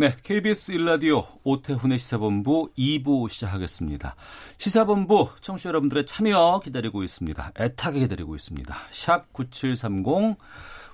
[0.00, 4.14] 네, KBS 일라디오 오태훈의 시사본부 2부 시작하겠습니다.
[4.56, 7.52] 시사본부 청취자 여러분들의 참여 기다리고 있습니다.
[7.58, 8.76] 애타게 기다리고 있습니다.
[8.92, 10.36] 샵 9730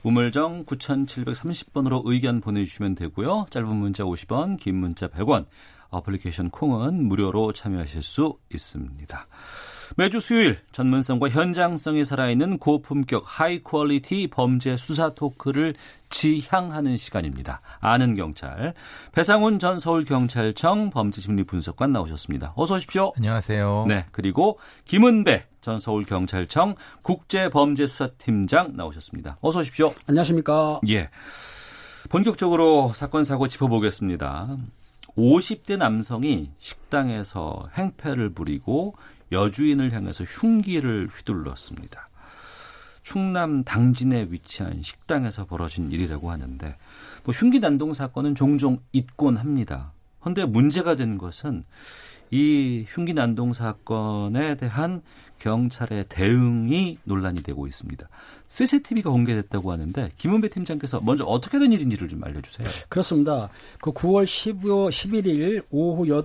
[0.05, 3.45] 우물정 9730번으로 의견 보내주시면 되고요.
[3.51, 5.49] 짧은 문자 50원, 긴 문자 100원,
[5.91, 9.27] 어플리케이션 콩은 무료로 참여하실 수 있습니다.
[9.97, 15.75] 매주 수요일 전문성과 현장성이 살아있는 고품격 high quality 범죄 수사 토크를
[16.11, 17.61] 지향하는 시간입니다.
[17.79, 18.75] 아는 경찰
[19.13, 22.55] 배상훈 전 서울경찰청 범죄심리분석관 나오셨습니다.
[22.57, 23.13] 어서 오십시오.
[23.17, 23.85] 안녕하세요.
[23.87, 29.39] 네, 그리고 김은배 전 서울경찰청 국제범죄수사팀장 나오셨습니다.
[29.43, 29.95] 어서 오십시오.
[30.09, 30.81] 안녕하십니까.
[30.89, 31.09] 예.
[32.11, 34.57] 본격적으로 사건 사고 짚어보겠습니다.
[35.17, 38.97] 50대 남성이 식당에서 행패를 부리고
[39.35, 42.09] 여주인을 향해서 흉기를 휘둘렀습니다.
[43.03, 46.77] 충남 당진에 위치한 식당에서 벌어진 일이라고 하는데
[47.25, 49.93] 뭐 흉기 난동 사건은 종종 있곤 합니다.
[50.21, 51.65] 그런데 문제가 된 것은
[52.31, 55.03] 이 흉기 난동 사건에 대한
[55.39, 58.09] 경찰의 대응이 논란이 되고 있습니다.
[58.49, 62.67] CCTV가 공개됐다고 하는데 김은배 팀장께서 먼저 어떻게 된 일인지를 좀 알려주세요.
[62.89, 63.51] 그렇습니다.
[63.81, 66.25] 그 9월 15, 11일 오후 8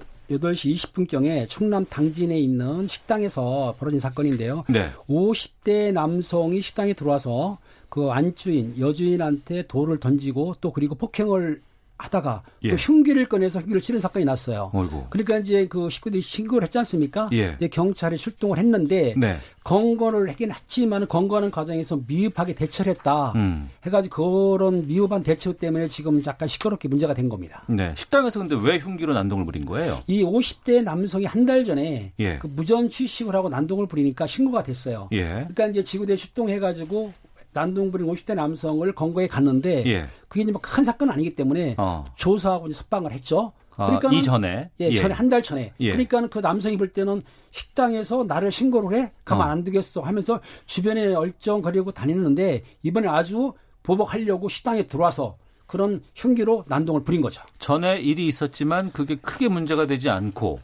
[0.56, 4.64] 시 20분경에 충남 당진에 있는 식당에서 벌어진 사건인데요.
[4.70, 4.90] 네.
[5.08, 7.58] 50대 남성이 식당에 들어와서
[7.90, 11.62] 그 안주인, 여주인한테 돌을 던지고 또 그리고 폭행을
[12.00, 12.70] 하다가 예.
[12.70, 14.72] 또 흉기를 꺼내서 흉기를 치는 사건이 났어요.
[14.74, 15.08] 어이구.
[15.10, 17.30] 그러니까 이제 그 식구들이 신고를 했지 않습니까?
[17.34, 17.58] 예.
[17.70, 19.38] 경찰이 출동을 했는데 네.
[19.66, 23.34] 건거를 하긴 했지만 건거하는 과정에서 미흡하게 대처를 했다.
[23.36, 23.70] 음.
[23.86, 27.64] 해가지고 그런 미흡한 대처 때문에 지금 약간 시끄럽게 문제가 된 겁니다.
[27.68, 27.94] 네.
[27.98, 30.02] 식당에서 근데 왜 흉기로 난동을 부린 거예요?
[30.08, 32.38] 이 50대 남성이 한 달 전에 예.
[32.38, 35.08] 그 무전 취식을 하고 난동을 부리니까 신고가 됐어요.
[35.14, 35.24] 예.
[35.26, 37.12] 그러니까 이제 지구대 출동해가지고
[37.54, 40.08] 난동 부린 50대 남성을 건거에 갔는데 예.
[40.28, 42.06] 그게 이제 뭐큰 사건은 아니기 때문에 어.
[42.16, 43.54] 조사하고 이제 석방을 했죠.
[43.76, 44.70] 아, 이전에?
[44.82, 44.98] 예, 예.
[44.98, 45.74] 전에 한달 전에.
[45.80, 45.92] 예.
[45.92, 47.22] 그러니까 그 남성이 볼 때는
[47.52, 49.52] 식당에서 나를 신고를 해 가만 어.
[49.52, 57.22] 안 두겠어 하면서 주변에 얼쩡거리고 다니는데 이번에 아주 보복하려고 식당에 들어와서 그런 흉기로 난동을 부린
[57.22, 57.42] 거죠.
[57.60, 60.60] 전에 일이 있었지만 그게 크게 문제가 되지 않고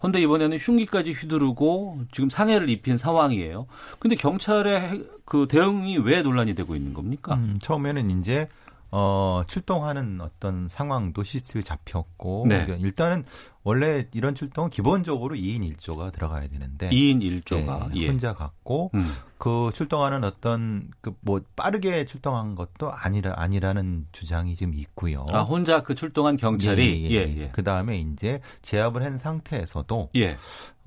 [0.00, 3.66] 근데 이번에는 흉기까지 휘두르고 지금 상해를 입힌 상황이에요.
[3.98, 7.34] 근데 경찰의 그 대응이 왜 논란이 되고 있는 겁니까?
[7.34, 8.48] 음, 처음에는 이제
[8.90, 12.64] 어, 출동하는 어떤 상황도 CCTV 잡혔고 네.
[12.64, 13.24] 그러니까 일단은
[13.64, 19.12] 원래 이런 출동은 기본적으로 2인 1조가 들어가야 되는데 2인 1조가 예, 혼자 갔고 음.
[19.36, 25.26] 그 출동하는 어떤 그 뭐 빠르게 출동한 것도 아니라 아니라는 주장이 지금 있고요.
[25.30, 27.48] 아 혼자 그 출동한 경찰이 예, 예, 예, 예.
[27.52, 30.36] 그 다음에 이제 제압을 한 상태에서도 예.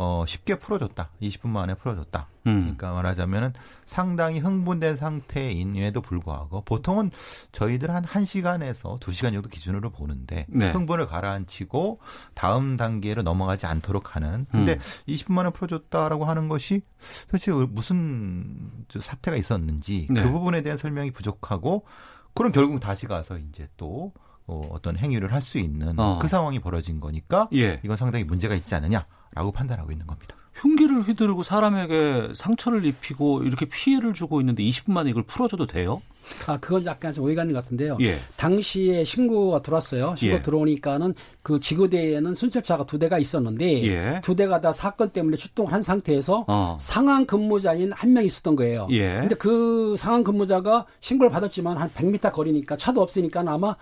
[0.01, 1.11] 어, 쉽게 풀어줬다.
[1.21, 2.27] 20분 만에 풀어줬다.
[2.47, 2.61] 음.
[2.61, 3.53] 그러니까 말하자면은
[3.85, 7.11] 상당히 흥분된 상태임에도 불구하고 보통은
[7.51, 10.71] 저희들 한 1시간에서 2시간 정도 기준으로 보는데 네.
[10.71, 11.99] 흥분을 가라앉히고
[12.33, 14.79] 다음 단계로 넘어가지 않도록 하는 근데 음.
[15.07, 16.81] 20분 만에 풀어줬다라고 하는 것이
[17.27, 20.23] 도대체 무슨 저 사태가 있었는지 네.
[20.23, 21.85] 그 부분에 대한 설명이 부족하고
[22.33, 24.13] 그럼 결국 다시 가서 이제 또
[24.47, 26.17] 어, 어떤 행위를 할 수 있는 어.
[26.19, 27.79] 그 상황이 벌어진 거니까 예.
[27.83, 30.35] 이건 상당히 문제가 있지 않느냐 라고 판단하고 있는 겁니다.
[30.53, 36.01] 흉기를 휘두르고 사람에게 상처를 입히고 이렇게 피해를 주고 있는데 20분 만에 이걸 풀어줘도 돼요?
[36.45, 37.97] 아, 그건 약간 좀 오해가 있는 것 같은데요.
[38.01, 38.19] 예.
[38.37, 40.15] 당시에 신고가 들어왔어요.
[40.17, 40.41] 신고 예.
[40.41, 44.21] 들어오니까는 그 지구대에는 순찰차가 두 대가 있었는데 예.
[44.23, 46.77] 두 대가 다 사건 때문에 출동을 한 상태에서 어.
[46.79, 48.87] 상황 근무자인 한 명 있었던 거예요.
[48.91, 49.19] 예.
[49.21, 53.75] 근데 그 상황 근무자가 신고를 받았지만 한 100m 거리니까 차도 없으니까 아마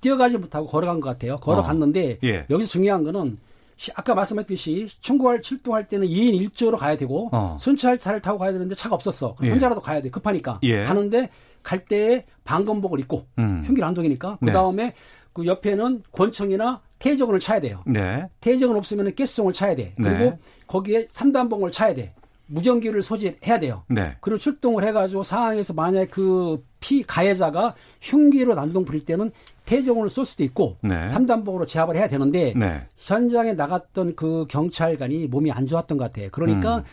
[0.00, 1.38] 뛰어가지 못하고 걸어간 것 같아요.
[1.38, 2.46] 걸어갔는데 예.
[2.50, 3.49] 여기서 중요한 거는 시-
[3.94, 7.56] 아까 말씀했듯이 충고할 출동할 때는 2인 1조로 가야 되고 어.
[7.58, 9.36] 순찰 차를 타고 가야 되는데 차가 없었어.
[9.42, 9.50] 예.
[9.50, 10.10] 혼자라도 가야 돼.
[10.10, 10.60] 급하니까.
[10.64, 10.84] 예.
[10.84, 11.30] 가는데
[11.62, 13.62] 갈 때에 방검복을 입고 음.
[13.66, 14.46] 흉기 난동이니까 네.
[14.46, 14.94] 그 다음에
[15.32, 17.82] 그 옆에는 권총이나 태적을 차야 돼요.
[17.86, 18.28] 네.
[18.40, 19.94] 태적은 없으면 가스총을 차야 돼.
[19.96, 20.38] 그리고 네.
[20.66, 22.14] 거기에 삼단봉을 차야 돼.
[22.50, 23.84] 무전기를 소지해야 돼요.
[23.88, 24.16] 네.
[24.20, 29.30] 그리고 출동을 해가지고 상황에서 만약에 그피 가해자가 흉기로 난동 부릴 때는
[29.70, 31.06] 태정으로 쏠 수도 있고 네.
[31.06, 32.82] 삼단봉으로 제압을 해야 되는데 네.
[32.96, 36.28] 현장에 나갔던 그 경찰관이 몸이 안 좋았던 것 같아요.
[36.32, 36.84] 그러니까 음.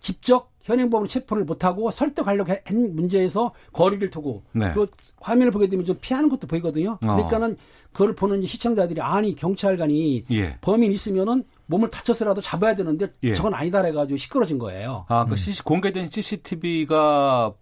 [0.00, 4.72] 직접 현행범으로 체포를 못하고 설득하려고 한 문제에서 거리를 두고 네.
[4.72, 4.88] 그
[5.20, 6.92] 화면을 보게 되면 좀 피하는 것도 보이거든요.
[6.94, 6.98] 어.
[6.98, 7.56] 그러니까는
[7.92, 10.58] 그걸 보는 시청자들이 아니 경찰관이 예.
[10.60, 13.34] 범인 있으면은 몸을 다쳐서라도 잡아야 되는데 예.
[13.34, 15.06] 저건 아니다 해가지고 시끄러진 거예요.
[15.08, 15.30] 아, 음.
[15.30, 17.54] 그 공개된 CCTV가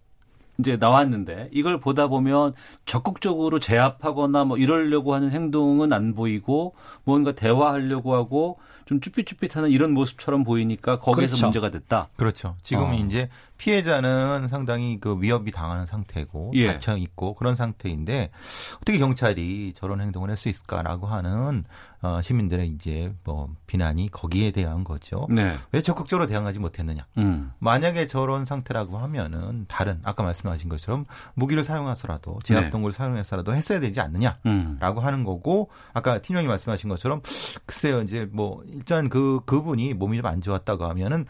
[0.57, 2.53] 이제 나왔는데 이걸 보다 보면
[2.85, 10.43] 적극적으로 제압하거나 뭐 이러려고 하는 행동은 안 보이고 뭔가 대화하려고 하고 좀 쭈삣쭈삣하는 이런 모습처럼
[10.43, 11.45] 보이니까 거기에서 그렇죠.
[11.47, 12.05] 문제가 됐다.
[12.15, 12.55] 그렇죠.
[12.61, 12.93] 지금은 어.
[12.93, 16.67] 이제 피해자는 상당히 그 위협이 당하는 상태고 예.
[16.67, 18.29] 다쳐 있고 그런 상태인데
[18.77, 21.63] 어떻게 경찰이 저런 행동을 할 수 있을까라고 하는
[22.05, 25.25] 어, 시민들의 이제 뭐 비난이 거기에 대한 거죠.
[25.31, 25.55] 네.
[25.71, 27.07] 왜 적극적으로 대응하지 못했느냐?
[27.17, 27.51] 음.
[27.57, 34.01] 만약에 저런 상태라고 하면은 다른 아까 말씀하신 것처럼 무기를 사용해서라도 제압 동굴을 사용해서라도 했어야 되지
[34.01, 34.35] 않느냐?
[34.45, 34.77] 음.
[34.79, 37.21] 라고 하는 거고 아까 팀장님 말씀하신 것처럼
[37.65, 41.25] 글쎄요 이제 뭐 일단 그 그분이 몸이 좀 안 좋았다고 하면은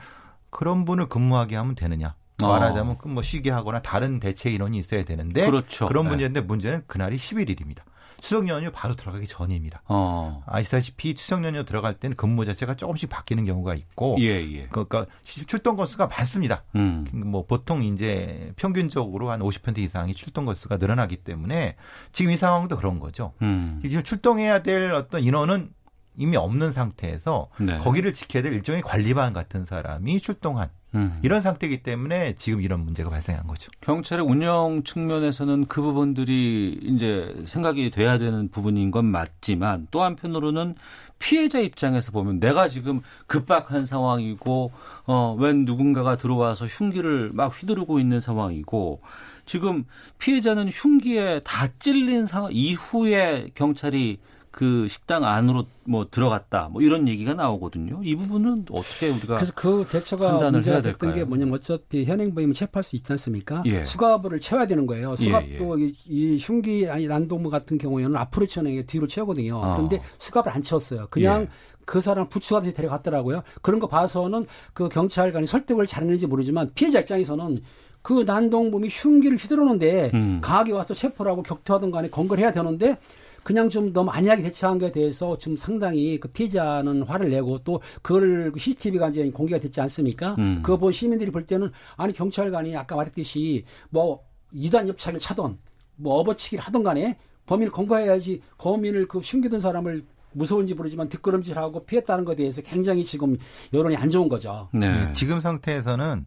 [0.50, 2.48] 그런 분을 근무하게 하면 되느냐 어.
[2.48, 5.88] 말하자면 그뭐 쉬게 하거나 다른 대체 인원이 있어야 되는데 그렇죠.
[5.90, 6.10] 런 네.
[6.10, 7.80] 문제인데 문제는 그날이 11일입니다.
[8.26, 9.84] 추석 연휴 바로 들어가기 전입니다.
[9.88, 10.44] 어.
[10.48, 14.64] 아시다시피 추석 연휴 들어갈 때는 근무 자체가 조금씩 바뀌는 경우가 있고 예, 예.
[14.64, 16.64] 그러니까 출동 건수가 많습니다.
[16.76, 17.06] 음.
[17.14, 21.76] 뭐 보통 이제 평균적으로 한 50% 이상이 출동 건수가 늘어나기 때문에
[22.14, 23.34] 지금 이 상황도 그런 거죠.
[23.44, 23.80] 음.
[23.84, 25.70] 지금 출동해야 될 어떤 인원은
[26.18, 27.78] 이미 없는 상태에서 네.
[27.78, 31.20] 거기를 지켜야 될 일종의 관리반 같은 사람이 출동한 음.
[31.22, 33.72] 이런 상태이기 때문에 지금 이런 문제가 발생한 거죠.
[33.82, 40.76] 경찰의 운영 측면에서는 그 부분들이 이제 생각이 돼야 되는 부분인 건 맞지만 또 한편으로는
[41.20, 44.72] 피해자 입장에서 보면 내가 지금 급박한 상황이고
[45.06, 49.00] 어웬 누군가가 들어와서 흉기를 막 휘두르고 있는 상황이고
[49.46, 49.86] 지금
[50.20, 54.20] 피해자는 흉기에 다 찔린 상황 이후에 경찰이
[54.56, 58.00] 그 식당 안으로 뭐 들어갔다 뭐 이런 얘기가 나오거든요.
[58.06, 61.14] 이 부분은 어떻게 우리가 그래서 그 대처가 판단을 해야 될까요?
[61.14, 63.64] 게 뭐냐면 어차피 현행범이면 체포할 수 있지 않습니까?
[63.66, 63.84] 예.
[63.84, 65.14] 수갑을 채워야 되는 거예요.
[65.20, 69.58] 예, 수갑도 이, 이 흉기 아니 난동무 같은 경우에는 앞으로 채우는 게 뒤로 채우거든요.
[69.58, 69.74] 어.
[69.76, 71.08] 그런데 수갑을 안 채웠어요.
[71.10, 71.48] 그냥 예.
[71.84, 73.44] 그 사람 부추가듯이 데려갔더라고요.
[73.62, 77.60] 그런 거 봐서는 그 경찰관이 설득을 잘했는지 모르지만 피해자 입장에서는
[78.02, 80.40] 그 난동범이 흉기를 휘두르는데 음.
[80.42, 82.98] 강하게 와서 체포를 하고 격투하든 간에 건거를 해야 되는데
[83.46, 88.52] 그냥 좀 너무 안이하게 대처한 것에 대해서 지금 상당히 그 피해자는 화를 내고 또 그걸
[88.58, 90.34] CCTV가 이제 공개가 됐지 않습니까?
[90.40, 90.64] 음.
[90.64, 95.60] 그거 본 시민들이 볼 때는 아니 경찰관이 아까 말했듯이 뭐 이단 협착을 차던
[95.98, 102.38] 뭐 업어치기를 하던 간에 범인을 검거해야지 범인을 그 숨기던 사람을 무서운지 모르지만 뒷걸음질하고 피했다는 것에
[102.38, 103.38] 대해서 굉장히 지금
[103.72, 104.70] 여론이 안 좋은 거죠.
[104.74, 105.14] 네.
[105.14, 106.26] 지금 상태에서는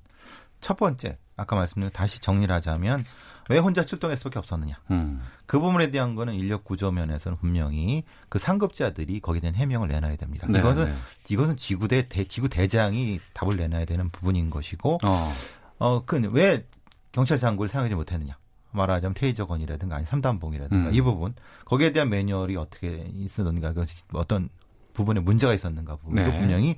[0.60, 3.04] 첫 번째 아까 말씀드린 다시 정리를 하자면
[3.48, 4.78] 왜 혼자 출동할 수밖에 없었느냐.
[4.90, 5.22] 음.
[5.46, 10.46] 그 부분에 대한 거는 인력 구조 면에서는 분명히 그 상급자들이 거기에 대한 해명을 내놔야 됩니다.
[10.48, 10.94] 네, 이것은 네.
[11.30, 15.32] 이것은 지구대 대, 지구 대장이 답을 내놔야 되는 부분인 것이고 어.
[15.78, 16.66] 어, 그 왜
[17.12, 18.36] 경찰 장구를 사용하지 못했느냐?
[18.70, 20.94] 말하자면 테이저건이라든가 아니 삼단봉이라든가 음.
[20.94, 21.34] 이 부분
[21.64, 24.50] 거기에 대한 매뉴얼이 어떻게 있었는가 그 어떤
[24.92, 26.38] 부분에 문제가 있었는가 부분도 네.
[26.38, 26.76] 분명히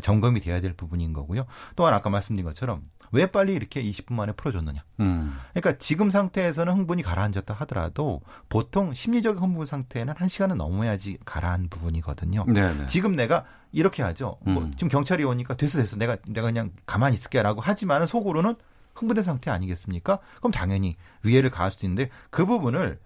[0.00, 1.44] 점검이 돼야 될 부분인 거고요.
[1.76, 4.82] 또한 아까 말씀드린 것처럼 왜 빨리 이렇게 20분 만에 풀어줬느냐?
[5.00, 5.38] 음.
[5.52, 12.46] 그러니까 지금 상태에서는 흥분이 가라앉았다 하더라도 보통 심리적 흥분 상태는 한 시간은 넘어야지 가라앉은 부분이거든요.
[12.48, 12.86] 네, 네.
[12.86, 14.38] 지금 내가 이렇게 하죠.
[14.40, 14.72] 뭐 음.
[14.72, 18.56] 지금 경찰이 오니까 됐어 됐어 내가 내가 그냥 가만히 있을게라고 하지만은 속으로는
[18.94, 20.18] 흥분된 상태 아니겠습니까?
[20.38, 22.98] 그럼 당연히 위해를 가할 수도 있는데 그 부분을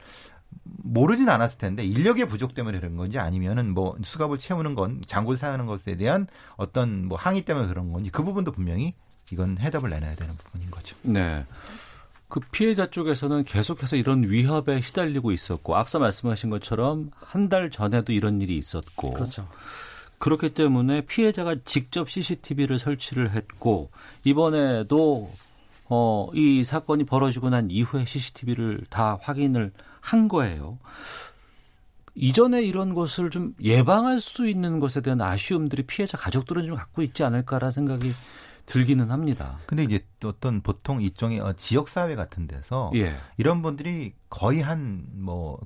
[0.63, 5.67] 모르진 않았을 텐데 인력의 부족 때문에 그런 건지 아니면은 뭐 수갑을 채우는 건 장구를 사용하는
[5.67, 6.27] 것에 대한
[6.57, 8.95] 어떤 뭐 항의 때문에 그런 건지 그 부분도 분명히
[9.33, 10.97] 이건 해답을 내놔야 되는 부분인 거죠.
[11.03, 11.45] 네.
[12.29, 18.41] 그 피해자 쪽에서는 계속해서 이런 위협에 시달리고 있었고 앞서 말씀하신 것처럼 한 달 전에도 이런
[18.41, 19.47] 일이 있었고 그렇죠.
[20.19, 23.91] 그렇기 때문에 피해자가 직접 CCTV를 설치를 했고
[24.25, 25.31] 이번에도
[25.89, 30.79] 어, 이 사건이 벌어지고 난 이후에 CCTV를 다 확인을 한 거예요.
[32.17, 37.23] 이전에 이런 것을 좀 예방할 수 있는 것에 대한 아쉬움들이 피해자 가족들은 좀 갖고 있지
[37.23, 38.11] 않을까라는 생각이
[38.67, 39.59] 들기는 합니다.
[39.67, 43.17] 근데 이제 또 어떤 보통 일종의 어, 지역 사회 같은 데서 예.
[43.37, 45.59] 이런 분들이 거의 한 뭐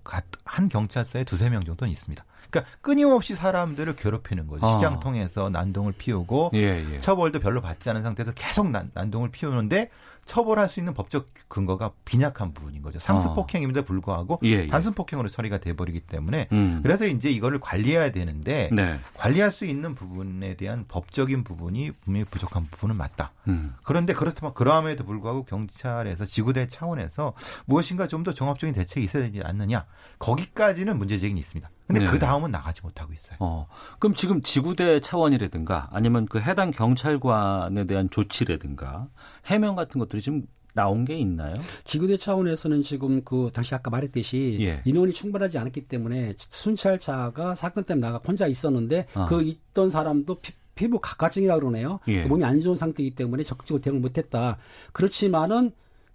[0.45, 2.25] 한 경찰서에 두세 명 정도는 있습니다.
[2.51, 4.67] 그러니까 끊임없이 사람들을 괴롭히는 거죠.
[4.67, 4.75] 아.
[4.75, 7.01] 시장 통해서 난동을 피우고 예, 예.
[7.01, 9.91] 처벌도 별로 받지 않은 상태에서 계속 난, 난동을 피우는데
[10.25, 13.01] 처벌할 수 있는 법적 근거가 빈약한 부분인 거죠.
[13.01, 13.35] 상습 어.
[13.35, 14.67] 폭행임에도 불구하고 예, 예.
[14.69, 16.81] 단순 폭행으로 처리가 돼버리기 때문에 음.
[16.85, 18.99] 그래서 이제 이거를 관리해야 되는데 네.
[19.15, 23.33] 관리할 수 있는 부분에 대한 법적인 부분이 분명히 부족한 부분은 맞다.
[23.49, 23.75] 음.
[23.85, 27.33] 그런데 그렇다면 그러함에도 불구하고 경찰에서 지구대 차원에서
[27.67, 29.87] 무엇인가 좀 더 종합적인 대책이 있어야 되지 않느냐.
[30.19, 31.71] 거기까지는 문제제기는 있습니다.
[31.91, 32.11] 근데 네.
[32.11, 33.37] 그 다음은 나가지 못하고 있어요.
[33.41, 33.67] 어,
[33.99, 39.09] 그럼 지금 지구대 차원이라든가 아니면 그 해당 경찰관에 대한 조치라든가
[39.47, 41.55] 해명 같은 것들이 지금 나온 게 있나요?
[41.85, 44.83] 지구대 차원에서는 지금 그 당시 아까 말했듯이 예.
[44.85, 49.27] 인원이 충분하지 않았기 때문에 순찰차가 사건 때문에 나가 혼자 있었는데 아.
[49.27, 51.99] 그 있던 사람도 피, 피부 각화증이라 그러네요.
[52.07, 52.25] 예.
[52.25, 54.59] 몸이 안 좋은 상태이기 때문에 적극적으로 대응을 못했다.
[54.93, 55.73] 그렇지만은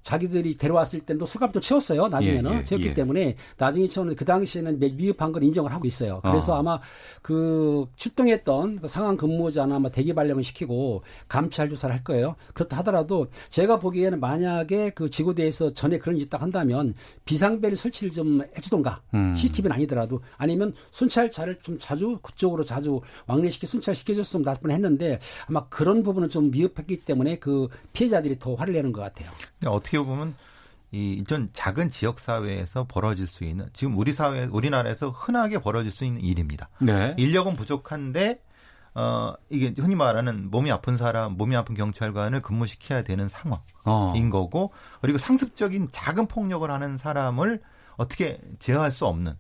[0.10, 2.08] 자기들이 데려왔을 때도 수갑도 채웠어요.
[2.08, 2.94] 나중에는 예, 예, 채웠기 예.
[2.94, 6.22] 때문에 나중에 채웠는데 그 당시에는 미- 미흡한 걸 인정을 하고 있어요.
[6.22, 6.60] 그래서 아.
[6.60, 6.80] 아마
[7.24, 12.36] 그 출동했던 그 상황 근무자나 아마 대기 발령을 시키고 감찰 조사를 할 거예요.
[12.54, 16.94] 그렇다 하더라도 제가 보기에는 만약에 그 지구대에서 전에 그런 일이 있다 한다면
[17.26, 19.36] 비상벨 설치를 좀 해주던가 음.
[19.36, 26.04] CCTV는 아니더라도 아니면 순찰차를 좀 자주 그쪽으로 자주 왕래시켜 순찰 시켜줬으면 나을 뻔했는데 아마 그런
[26.04, 29.30] 부분은 좀 미흡했기 때문에 그 피해자들이 더 화를 내는 것 같아요.
[29.60, 30.36] 근데 어떻게 보면
[30.92, 36.06] 이 이전 작은 지역 사회에서 벌어질 수 있는 지금 우리 사회 우리나라에서 흔하게 벌어질 수
[36.06, 36.70] 있는 일입니다.
[36.80, 37.16] 네.
[37.18, 38.42] 인력은 부족한데
[38.94, 44.30] 어 이게 흔히 말하는 몸이 아픈 사람, 몸이 아픈 경찰관을 근무시켜야 되는 상황인 어.
[44.32, 44.72] 거고
[45.02, 47.62] 그리고 상습적인 작은 폭력을 하는 사람을
[47.98, 49.34] 어떻게 제어할 수 없는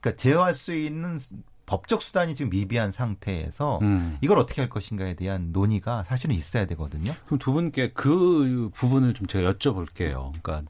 [0.00, 1.18] 그러니까 제어할 수 있는
[1.66, 4.18] 법적 수단이 지금 미비한 상태에서 음.
[4.20, 7.12] 이걸 어떻게 할 것인가에 대한 논의가 사실은 있어야 되거든요.
[7.26, 10.32] 그럼 두 분께 그 부분을 좀 제가 여쭤볼게요.
[10.42, 10.62] 그러니까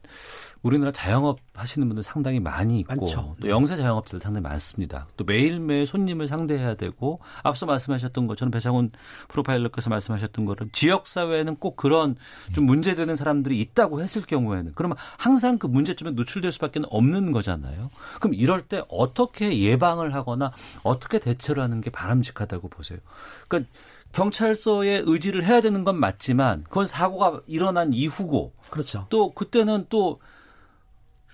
[0.61, 3.35] 우리나라 자영업 하시는 분들 상당히 많이 있고 많죠.
[3.41, 5.07] 또 영세 자영업자들 상당히 많습니다.
[5.17, 8.91] 또 매일매일 손님을 상대해야 되고 앞서 말씀하셨던 것처럼 배상훈
[9.27, 12.15] 프로파일러께서 말씀하셨던 것은 지역 사회에는 꼭 그런
[12.53, 17.89] 좀 문제되는 사람들이 있다고 했을 경우에는 그러면 항상 그 문제점에 노출될 수밖에 없는 거잖아요.
[18.19, 20.51] 그럼 이럴 때 어떻게 예방을 하거나
[20.83, 22.99] 어떻게 대처를 하는 게 바람직하다고 보세요.
[23.47, 23.71] 그러니까
[24.13, 29.05] 경찰서에 의지를 해야 되는 건 맞지만 그건 사고가 일어난 이후고 그렇죠.
[29.09, 30.19] 또 그때는 또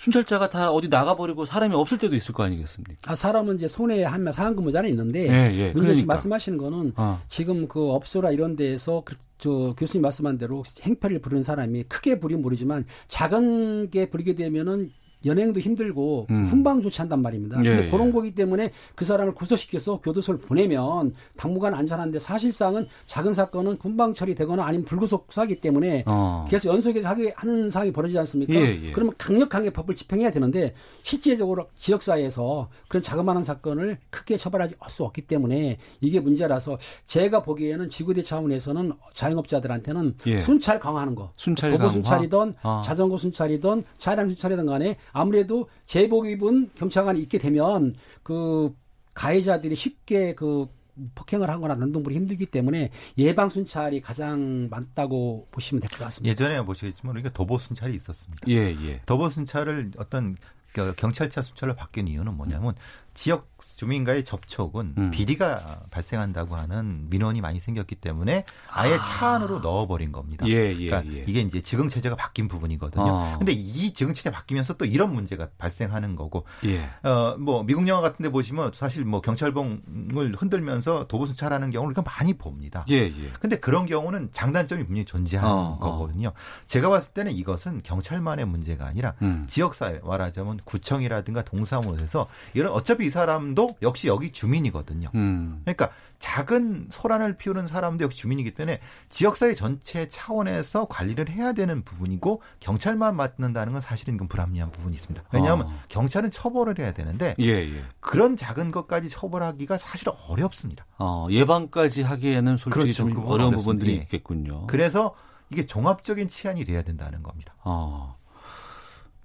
[0.04, 3.10] 순찰자가 다 어디 나가버리고 사람이 없을 때도 있을 거 아니겠습니까?
[3.10, 5.72] 아, 사람은 이제 손에 한명 상한 근무자는 있는데 예, 예.
[5.72, 5.96] 그러니까.
[5.96, 7.22] 지금 말씀하시는 거는 어.
[7.30, 12.42] 지금 그 업소라 이런 데에서 그, 저 교수님 말씀한 대로 행패를 부리는 사람이 크게 부리면
[12.42, 14.92] 모르지만 작은 게 부리게 되면은
[15.26, 16.46] 연행도 힘들고 음.
[16.46, 17.60] 훈방 조치한단 말입니다.
[17.64, 17.90] 예, 근데 예.
[17.90, 24.66] 그런 거기 때문에 그 사람을 구속시켜서 교도소를 보내면 당분간 안전한데 사실상은 작은 사건은 군방 처리되거나
[24.66, 26.46] 아니면 불구속 수하기 때문에 어.
[26.50, 28.54] 계속 연속해서 하게 하는 상황이 벌어지지 않습니까?
[28.54, 28.92] 예, 예.
[28.92, 35.78] 그러면 강력하게 법을 집행해야 되는데 실제적으로 지역사회에서 그런 자그마한 사건을 크게 처벌하지 수 없기 때문에
[36.02, 36.78] 이게 문제라서
[37.08, 40.40] 제가 보기에는 지구대 차원에서는 자영업자들한테는 예.
[40.40, 41.92] 순찰 강화하는 거, 순찰 도보 강화?
[41.92, 42.82] 순찰이든 아.
[42.86, 48.76] 자전거 순찰이든 차량 순찰이든 간에 아무래도 제복 입은 경찰관이 있게 되면 그
[49.14, 50.68] 가해자들이 쉽게 그
[51.16, 56.30] 폭행을 하거나 난동부리 힘들기 때문에 예방 순찰이 가장 많다고 보시면 될 것 같습니다.
[56.32, 58.48] 예전에 보시겠지만 우리가 도보 순찰이 있었습니다.
[58.50, 59.00] 예, 예.
[59.06, 60.36] 도보 순찰을 어떤
[60.72, 62.76] 그 경찰차 순찰로 바뀐 이유는 뭐냐면
[63.14, 65.12] 지역 주민과의 접촉은 음.
[65.12, 70.46] 비리가 발생한다고 하는 민원이 많이 생겼기 때문에 아예 차 안으로 넣어버린 겁니다.
[70.48, 71.26] 예, 예, 그러니까 예.
[71.28, 73.04] 이게 이제 지금 체제가 바뀐 부분이거든요.
[73.04, 73.36] 어.
[73.38, 76.90] 근데 이 지금 체제 바뀌면서 또 이런 문제가 발생하는 거고 예.
[77.08, 82.04] 어, 뭐, 미국 영화 같은 데 보시면 사실 뭐 경찰봉을 흔들면서 도보 순찰하는 경우를 우리가
[82.04, 82.86] 많이 봅니다.
[82.90, 83.32] 예, 예.
[83.40, 85.80] 근데 그런 경우는 장단점이 분명히 존재하는 어, 어.
[85.80, 86.32] 거거든요.
[86.68, 89.46] 제가 봤을 때는 이것은 경찰만의 문제가 아니라 음.
[89.48, 95.10] 지역사회 말하자면 구청이라든가 동사무소에서 이런 어차피 이 사람도 역시 여기 주민이거든요.
[95.16, 95.62] 음.
[95.64, 98.80] 그러니까 작은 소란을 피우는 사람도 역시 주민이기 때문에
[99.10, 105.22] 지역사회 전체 차원에서 관리를 해야 되는 부분이고 경찰만 맡는다는 건 사실은 좀 불합리한 부분이 있습니다.
[105.34, 105.74] 왜냐하면 어.
[105.90, 107.84] 경찰은 처벌을 해야 되는데 예, 예.
[108.00, 110.86] 그런 작은 것까지 처벌하기가 사실 어렵습니다.
[110.98, 113.04] 어, 예방까지 하기에는 솔직히 그렇죠.
[113.04, 113.58] 좀 그 어려운 어렵습니다.
[113.58, 113.96] 부분들이 예.
[114.02, 114.66] 있겠군요.
[114.68, 115.14] 그래서
[115.50, 117.54] 이게 종합적인 치안이 돼야 된다는 겁니다.
[117.64, 118.16] 어.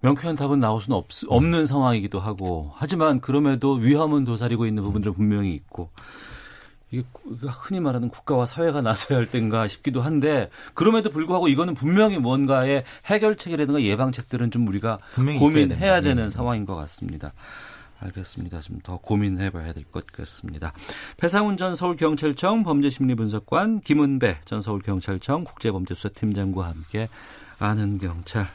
[0.01, 5.55] 명쾌한 답은 나올 수는 없, 없는 상황이기도 하고 하지만 그럼에도 위험은 도사리고 있는 부분들은 분명히
[5.55, 5.91] 있고
[6.91, 7.03] 이게
[7.47, 13.83] 흔히 말하는 국가와 사회가 나서야 할 때인가 싶기도 한데 그럼에도 불구하고 이거는 분명히 뭔가의 해결책이라든가
[13.83, 16.01] 예방책들은 좀 우리가 고민해야 된다.
[16.01, 16.31] 되는 예.
[16.31, 17.33] 상황인 것 같습니다.
[18.01, 18.61] 알겠습니다.
[18.61, 20.73] 좀 더 고민해봐야 될 것 같습니다.
[21.17, 27.09] 배상훈 전 서울경찰청 범죄심리분석관, 김은배 전 서울경찰청 국제범죄수사팀장과 함께
[27.59, 28.49] 아는 경찰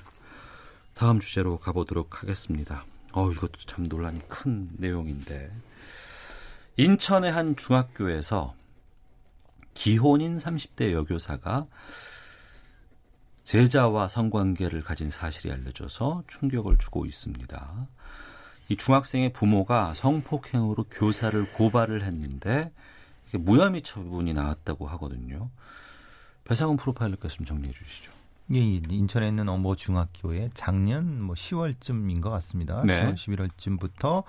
[0.93, 2.85] 다음 주제로 가보도록 하겠습니다.
[3.13, 5.51] 어, 이것도 참 논란이 큰 내용인데
[6.77, 8.55] 인천의 한 중학교에서
[9.73, 11.65] 기혼인 30대 여교사가
[13.43, 17.87] 제자와 성관계를 가진 사실이 알려져서 충격을 주고 있습니다.
[18.69, 22.71] 이 중학생의 부모가 성폭행으로 교사를 고발을 했는데
[23.27, 25.49] 이게 무혐의 처분이 나왔다고 하거든요.
[26.45, 28.12] 배상훈 프로파일러께서 좀 정리해 주시죠.
[28.53, 32.83] 예, 인천에 있는 어머 중학교에 작년 뭐 10월쯤인 것 같습니다.
[32.85, 33.03] 네.
[33.03, 34.23] 10월 11월쯤부터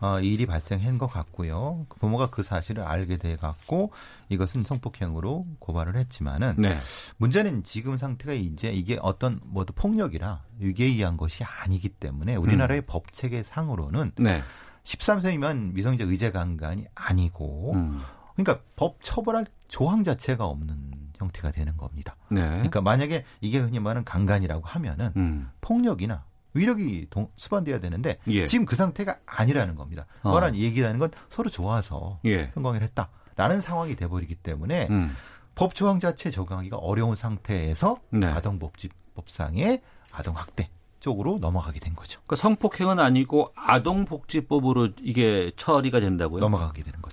[0.00, 1.86] 어, 이 일이 발생한 것 같고요.
[1.88, 3.92] 그 부모가 그 사실을 알게 돼 갖고
[4.28, 6.76] 이것은 성폭행으로 고발을 했지만은 네.
[7.18, 12.86] 문제는 지금 상태가 이제 이게 어떤 뭐 폭력이라 유기에 의한 것이 아니기 때문에 우리나라의 음.
[12.86, 14.42] 법 체계 상으로는 네.
[14.82, 18.02] 13세이면 미성년자 의제 강간이 아니고 음.
[18.34, 22.16] 그러니까 법 처벌할 조항 자체가 없는 형태가 되는 겁니다.
[22.30, 22.42] 네.
[22.42, 25.50] 그러니까 만약에 이게 흔히 말하는 강간이라고 하면은 음.
[25.60, 26.24] 폭력이나
[26.54, 28.46] 위력이 동, 수반돼야 되는데 예.
[28.46, 30.06] 지금 그 상태가 아니라는 겁니다.
[30.22, 30.30] 어.
[30.30, 32.50] 뭐라는 얘기라는 건 서로 좋아서 예.
[32.52, 35.16] 성관계를 했다라는 상황이 돼버리기 때문에 음.
[35.54, 38.26] 법 조항 자체 적용하기가 어려운 상태에서 네.
[38.26, 42.20] 아동복지법상의 아동학대 쪽으로 넘어가게 된 거죠.
[42.20, 46.40] 그러니까 성폭행은 아니고 아동복지법으로 이게 처리가 된다고요?
[46.40, 47.11] 넘어가게 되는 거죠.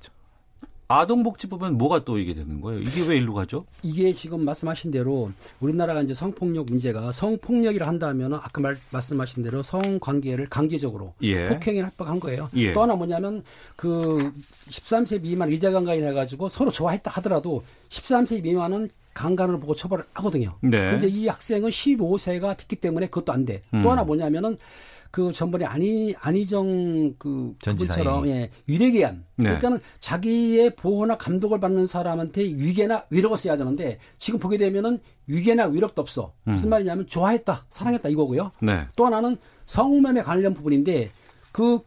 [0.90, 2.82] 아동복지법은 뭐가 또 이게 되는 거예요?
[2.82, 3.64] 이게 왜 일로 가죠?
[3.84, 10.50] 이게 지금 말씀하신 대로 우리나라가 이제 성폭력 문제가 성폭력이라 한다면 아까 말, 말씀하신 대로 성관계를
[10.50, 11.46] 강제적으로 예.
[11.46, 12.50] 폭행에 합박한 거예요.
[12.56, 12.74] 예.
[12.74, 13.44] 또 하나 뭐냐면
[13.76, 14.34] 그
[14.70, 20.56] 13세 미만 의자강간이 해가지고 서로 좋아했다 하더라도 13세 미만은 강간을 보고 처벌을 하거든요.
[20.62, 20.72] 네.
[20.72, 23.62] 그런데 이 학생은 15세가 됐기 때문에 그것도 안 돼.
[23.76, 23.84] 음.
[23.84, 24.58] 또 하나 뭐냐면은
[25.12, 27.98] 그 전번에 안희 안희정 그 전 지사의.
[28.04, 29.44] 그분처럼 예, 위례계안 네.
[29.44, 36.02] 그러니까는 자기의 보호나 감독을 받는 사람한테 위계나 위력을 써야 되는데 지금 보게 되면은 위계나 위력도
[36.02, 36.34] 없어.
[36.44, 38.52] 무슨 말이냐면 좋아했다, 사랑했다 이거고요.
[38.62, 38.86] 네.
[38.96, 41.10] 또 하나는 성매매 관련 부분인데
[41.52, 41.80] 그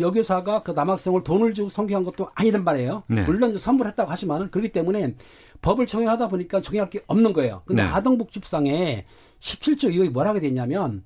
[0.00, 3.04] 여교사가 그 남학생을 돈을 주고 성교한 것도 아니란 말이에요.
[3.06, 3.22] 네.
[3.22, 5.14] 물론 선물했다고 하지만은 그렇기 때문에
[5.62, 7.62] 법을 적용하다 보니까 적용할 게 없는 거예요.
[7.64, 7.88] 근데 네.
[7.88, 9.04] 아동복지법상에
[9.40, 11.04] 17조 이거 뭐라 하게 됐냐면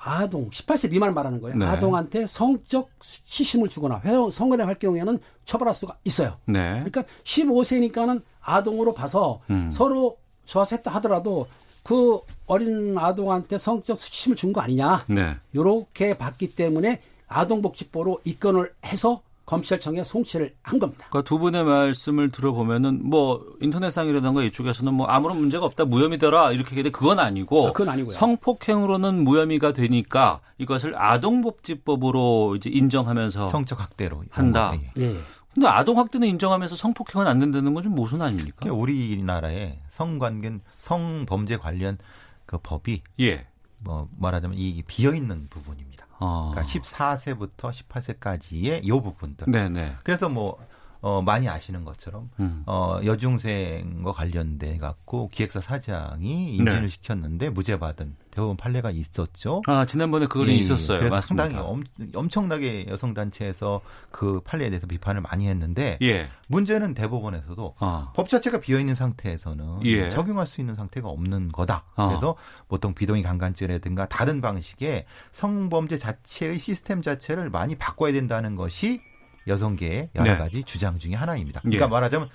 [0.00, 1.56] 아동 18세 미만 말하는 거예요.
[1.56, 1.66] 네.
[1.66, 4.00] 아동한테 성적 시심을 주거나
[4.32, 6.36] 성관에 할 경우에는 처벌할 수가 있어요.
[6.46, 6.82] 네.
[6.84, 9.70] 그러니까 15세니까는 아동으로 봐서 음.
[9.72, 11.46] 서로 좋아서 했다 하더라도
[11.82, 15.04] 그 어린 아동한테 성적 수침을 준 거 아니냐.
[15.08, 15.36] 네.
[15.54, 21.06] 요렇게 봤기 때문에 아동복지법으로 입건을 해서 검찰청에 송치를 한 겁니다.
[21.08, 26.90] 그러니까 두 분의 말씀을 들어보면은 뭐 인터넷상이라든가 이쪽에서는 뭐 아무런 문제가 없다 무혐의더라 이렇게 얘기데
[26.90, 28.10] 그건 아니고 아, 그건 아니고요.
[28.12, 34.74] 성폭행으로는 무혐의가 되니까 이것을 아동복지법으로 이제 인정하면서 성적 학대로 한다.
[34.98, 35.02] 예.
[35.02, 35.16] 예.
[35.54, 38.56] 근데 아동 학대는 인정하면서 성폭행은 안 된다는 건 좀 모순 아닙니까?
[38.60, 41.96] 그러니까 우리나라의 성관계 성범죄 관련
[42.44, 43.46] 그 법이 예.
[43.78, 45.87] 뭐 말하자면 이 비어 있는 부분입니다.
[46.20, 46.50] 어.
[46.52, 49.50] 그러니까 14세부터 18세까지의 요 부분들.
[49.50, 49.96] 네네.
[50.02, 50.58] 그래서 뭐
[51.00, 52.62] 어, 많이 아시는 것처럼 음.
[52.66, 56.88] 어, 여중생과 관련돼 갖고 기획사 사장이 임신을 네.
[56.88, 59.62] 시켰는데 무죄 받은 대법원 판례가 있었죠.
[59.66, 61.00] 아 지난번에 그걸 예, 있었어요.
[61.00, 61.44] 그래서 맞습니다.
[61.44, 61.82] 상당히 엄,
[62.14, 63.80] 엄청나게 여성 단체에서
[64.12, 66.28] 그 판례에 대해서 비판을 많이 했는데 예.
[66.46, 68.12] 문제는 대법원에서도 아.
[68.14, 70.08] 법 자체가 비어 있는 상태에서는 예.
[70.08, 71.84] 적용할 수 있는 상태가 없는 거다.
[71.96, 72.06] 아.
[72.06, 72.36] 그래서
[72.68, 79.00] 보통 비동의 강간죄라든가 다른 방식의 성범죄 자체의 시스템 자체를 많이 바꿔야 된다는 것이
[79.48, 80.38] 여성계의 여러 네.
[80.38, 81.60] 가지 주장 중에 하나입니다.
[81.62, 81.88] 그러니까 예.
[81.88, 82.28] 말하자면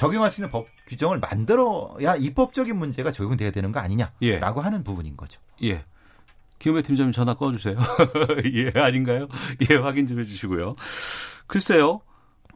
[0.00, 4.38] 적용할 수 있는 법 규정을 만들어야 입법적인 문제가 적용돼야 되는 거 아니냐라고 예.
[4.64, 5.42] 하는 부분인 거죠.
[5.62, 5.82] 예.
[6.58, 7.76] 김우배 팀장님 전화 꺼주세요.
[8.54, 9.28] 예, 아닌가요?
[9.70, 10.74] 예, 확인 좀 해주시고요.
[11.46, 12.00] 글쎄요.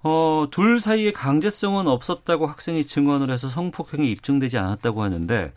[0.02, 5.52] 어, 둘 사이에 강제성은 없었다고 학생이 증언을 해서 성폭행이 입증되지 않았다고 하는데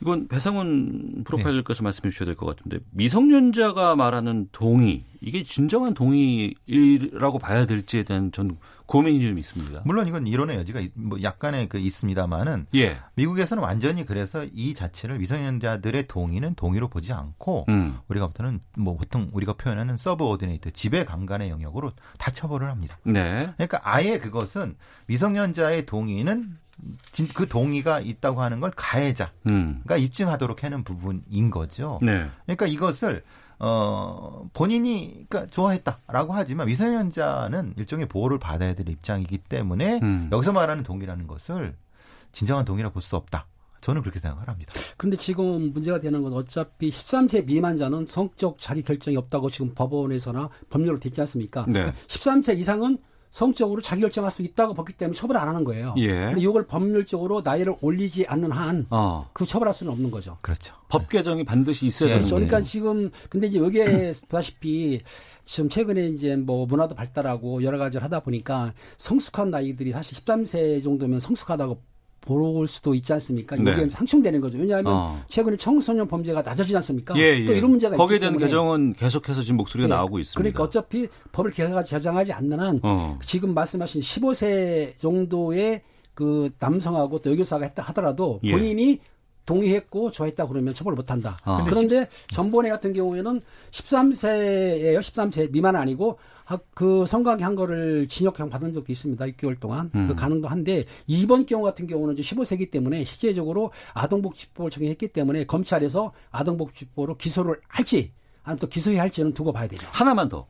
[0.00, 7.66] 이건 배상훈 프로파일러께서 말씀해 주셔야 될 것 같은데 미성년자가 말하는 동의 이게 진정한 동의라고 봐야
[7.66, 9.82] 될지에 대한 전 고민이 좀 있습니다.
[9.84, 15.18] 물론 이건 이론의 여지가 있- 뭐 약간의 그 있습니다만은 예, 미국에서는 완전히 그래서 이 자체를
[15.18, 21.50] 미성년자들의 동의는 동의로 보지 않고 음, 우리가 보통은 뭐 보통 우리가 표현하는 subordinate 지배 강간의
[21.50, 22.98] 영역으로 다 처벌을 합니다.
[23.04, 26.58] 네, 그러니까 아예 그것은 미성년자의 동의는
[27.12, 31.98] 진- 그 동의가 있다고 하는 걸 가해자가 음, 입증하도록 하는 부분인 거죠.
[32.02, 33.22] 네, 그러니까 이것을
[33.64, 40.28] 어 본인이 그러니까 좋아했다라고 하지만 미성년자는 일종의 보호를 받아야 될 입장이기 때문에 음.
[40.32, 41.76] 여기서 말하는 동의라는 것을
[42.32, 43.46] 진정한 동의라고 볼수 없다.
[43.80, 44.72] 저는 그렇게 생각을 합니다.
[44.96, 50.98] 그런데 지금 문제가 되는 건 어차피 13세 미만자는 성적 자기 결정이 없다고 지금 법원에서나 법률로
[50.98, 51.64] 됐지 않습니까?
[51.66, 51.72] 네.
[51.72, 52.98] 그러니까 13세 이상은
[53.32, 55.94] 성적으로 자기 결정할 수 있다고 봤기 때문에 처벌 안 하는 거예요.
[55.96, 56.08] 예.
[56.08, 60.36] 근데 이걸 법률적으로 나이를 올리지 않는 한그 어, 처벌할 수는 없는 거죠.
[60.42, 60.74] 그렇죠.
[60.88, 62.36] 법 개정이 반드시 있어야 예, 되는 그렇죠.
[62.36, 62.46] 거예요.
[62.46, 65.00] 그러니까 지금 근데 이제 여기에 보다시피
[65.46, 71.18] 지금 최근에 이제 뭐 문화도 발달하고 여러 가지를 하다 보니까 성숙한 나이들이 사실 13세 정도면
[71.20, 71.80] 성숙하다고
[72.22, 73.56] 볼 수도 있지 않습니까?
[73.56, 73.72] 네.
[73.72, 74.58] 여기에 상충되는 거죠.
[74.58, 75.22] 왜냐하면 어.
[75.28, 77.14] 최근에 청소년 범죄가 낮아지지 않습니까?
[77.16, 77.44] 예, 예.
[77.44, 79.94] 또 이런 문제가 거기에 대한 개정은 계속해서 지금 목소리가 네.
[79.94, 80.38] 나오고 있습니다.
[80.38, 83.18] 그러니까 어차피 법을 개가 제정하지 않는 한 어.
[83.24, 85.82] 지금 말씀하신 15세 정도의
[86.14, 88.52] 그 남성하고 또 여교사가 했다 하더라도 예.
[88.52, 89.00] 본인이
[89.44, 91.38] 동의했고 좋아했다 그러면 처벌을 못 한다.
[91.44, 91.64] 아.
[91.68, 93.40] 그런데 전번에 같은 경우에는
[93.72, 95.00] 13세예요.
[95.00, 96.41] 13세 미만 아니고 아,
[96.74, 99.24] 그 성관계 한 거를 징역형 받은 적도 있습니다.
[99.26, 99.90] 6개월 동안.
[99.94, 100.08] 음.
[100.08, 106.12] 그 가능도 한데 이번 경우 같은 경우는 이제 15세기 때문에 실제적으로 아동복지법을 적용했기 때문에 검찰에서
[106.30, 108.12] 아동복지법으로 기소를 할지
[108.44, 109.86] 아니면 또 기소해야 할지는 두고 봐야 되죠.
[109.90, 110.46] 하나만 더.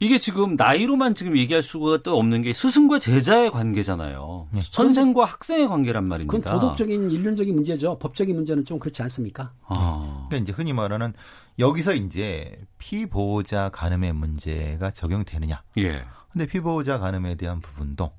[0.00, 4.48] 이게 지금 나이로만 지금 얘기할 수가 또 없는 게 스승과 제자의 관계잖아요.
[4.62, 6.52] 선생과 학생의 관계란 그건 말입니다.
[6.52, 7.98] 도덕적인 인륜적인 문제죠.
[7.98, 9.52] 법적인 문제는 좀 그렇지 않습니까?
[9.66, 10.26] 아.
[10.28, 11.14] 그러니까 이제 흔히 말하는
[11.58, 15.62] 여기서 이제 피보호자 간음의 문제가 적용되느냐.
[15.78, 16.04] 예.
[16.32, 18.10] 근데 피보호자 간음에 대한 부분도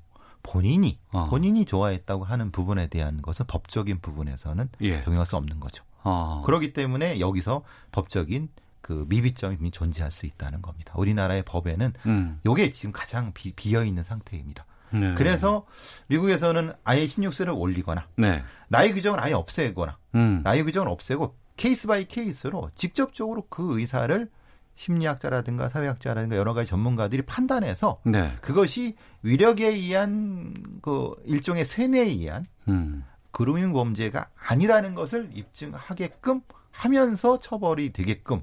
[0.42, 1.26] 본인이 어.
[1.28, 5.02] 본인이 좋아했다고 하는 부분에 대한 것은 법적인 부분에서는 예.
[5.02, 5.84] 적용할 수 없는 거죠.
[6.02, 6.42] 아.
[6.46, 7.62] 그렇기 때문에 여기서
[7.92, 8.48] 법적인
[8.86, 10.94] 그 미비점이 존재할 수 있다는 겁니다.
[10.96, 12.38] 우리나라의 법에는 음.
[12.46, 14.64] 요게 지금 가장 비, 비어 있는 상태입니다.
[14.92, 15.12] 네.
[15.14, 15.66] 그래서
[16.06, 18.44] 미국에서는 아예 16세를 올리거나 네.
[18.68, 20.40] 나이 규정을 아예 없애거나 음.
[20.44, 24.30] 나이 규정을 없애고 case by case로 직접적으로 그 의사를
[24.76, 28.36] 심리학자라든가 사회학자라든가 여러 가지 전문가들이 판단해서 네.
[28.40, 33.04] 그것이 위력에 의한 그 일종의 세뇌에 의한 음.
[33.32, 38.42] 그루밍 범죄가 아니라는 것을 입증하게끔 하면서 처벌이 되게끔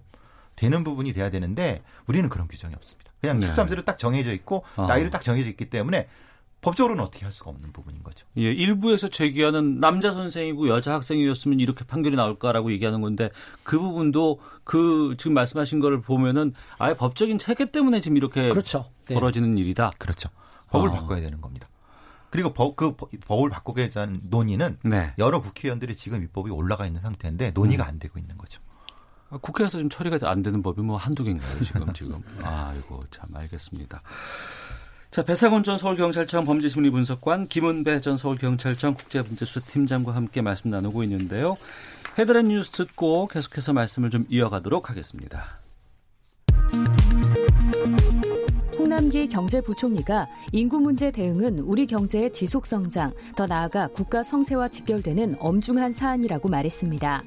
[0.55, 3.11] 되는 부분이 돼야 되는데 우리는 그런 규정이 없습니다.
[3.21, 3.47] 그냥 네.
[3.47, 4.85] 13세로 딱 정해져 있고 아.
[4.87, 6.07] 나이로 딱 정해져 있기 때문에
[6.61, 8.25] 법적으로는 어떻게 할 수가 없는 부분인 거죠.
[8.37, 13.29] 예, 일부에서 제기하는 남자 선생이고 여자 학생이었으면 이렇게 판결이 나올까라고 얘기하는 건데
[13.63, 18.89] 그 부분도 그 지금 말씀하신 거를 보면은 아예 법적인 체계 때문에 지금 이렇게 그렇죠.
[19.07, 19.15] 네.
[19.15, 19.91] 벌어지는 일이다.
[19.97, 20.29] 그렇죠.
[20.69, 20.93] 법을 아.
[20.93, 21.67] 바꿔야 되는 겁니다.
[22.29, 25.13] 그리고 법, 그 법- 법을 바꾸기 위한 논의는 네.
[25.19, 28.59] 여러 국회의원들이 지금 입법이 올라가 있는 상태인데 논의가 안 되고 있는 거죠.
[29.41, 32.23] 국회에서 좀 처리가 안 되는 법이 뭐 한두 개인가요, 지금, 지금.
[32.43, 34.01] 아이고, 참, 알겠습니다.
[35.11, 41.55] 자, 배상훈 전 서울경찰청 범죄심리 분석관, 김은배 전 서울경찰청 국제문제수 팀장과 함께 말씀 나누고 있는데요.
[42.17, 45.59] 헤드라인 뉴스 듣고 계속해서 말씀을 좀 이어가도록 하겠습니다.
[48.77, 55.93] 홍남기 경제부총리가 인구 문제 대응은 우리 경제의 지속 성장, 더 나아가 국가 성세와 직결되는 엄중한
[55.93, 57.23] 사안이라고 말했습니다.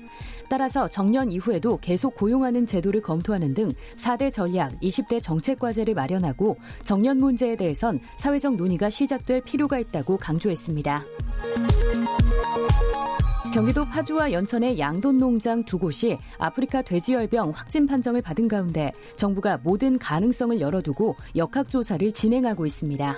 [0.49, 7.19] 따라서 정년 이후에도 계속 고용하는 제도를 검토하는 등 4대 전략, 20대 정책 과제를 마련하고 정년
[7.19, 11.05] 문제에 대해선 사회적 논의가 시작될 필요가 있다고 강조했습니다.
[13.57, 19.99] 경기도 파주와 연천의 양돈 농장 두 곳이 아프리카 돼지열병 확진 판정을 받은 가운데 정부가 모든
[19.99, 23.17] 가능성을 열어두고 역학조사를 진행하고 있습니다.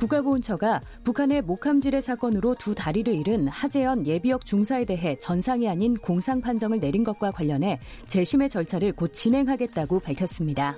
[0.00, 6.80] 국가보훈처가 북한의 목함지뢰 사건으로 두 다리를 잃은 하재현 예비역 중사에 대해 전상이 아닌 공상 판정을
[6.80, 10.76] 내린 것과 관련해 재심의 절차를 곧 진행하겠다고 밝혔습니다.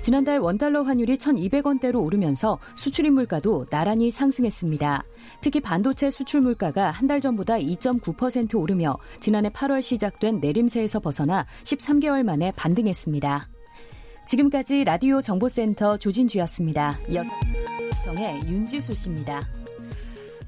[0.00, 5.04] 지난달 원달러 환율이 1,200원대로 오르면서 수출입 물가도 나란히 상승했습니다.
[5.40, 12.24] 특히 반도체 수출 물가가 한 달 전보다 2.9% 오르며 지난해 8월 시작된 내림세에서 벗어나 13개월
[12.24, 13.51] 만에 반등했습니다.
[14.32, 16.96] 지금까지 라디오 정보센터 조진주였습니다.
[18.02, 19.42] 정의 윤지수 씨입니다.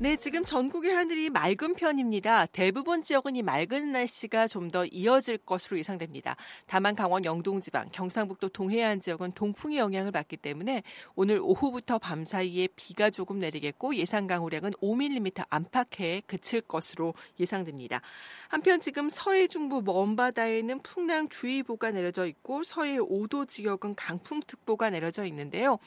[0.00, 2.46] 네, 지금 전국의 하늘이 맑은 편입니다.
[2.46, 6.36] 대부분 지역은 이 맑은 날씨가 좀 더 이어질 것으로 예상됩니다.
[6.66, 10.82] 다만 강원 영동 지방, 경상북도 동해안 지역은 동풍의 영향을 받기 때문에
[11.14, 18.00] 오늘 오후부터 밤 사이에 비가 조금 내리겠고 예상 강우량은 5mm 안팎에 그칠 것으로 예상됩니다.
[18.48, 25.78] 한편 지금 서해 중부 먼바다에는 풍랑주의보가 내려져 있고 서해 5도 지역은 강풍특보가 내려져 있는데요.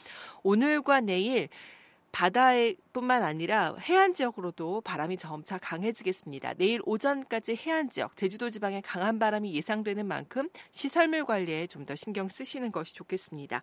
[0.44, 1.50] 오늘과 내일
[2.10, 2.52] 바다
[2.98, 6.54] 뿐만 아니라 해안 지역으로도 바람이 점차 강해지겠습니다.
[6.54, 12.28] 내일 오전까지 해안 지역, 제주도 지방에 강한 바람이 예상되는 만큼 시설물 관리에 좀 더 신경
[12.28, 13.62] 쓰시는 것이 좋겠습니다.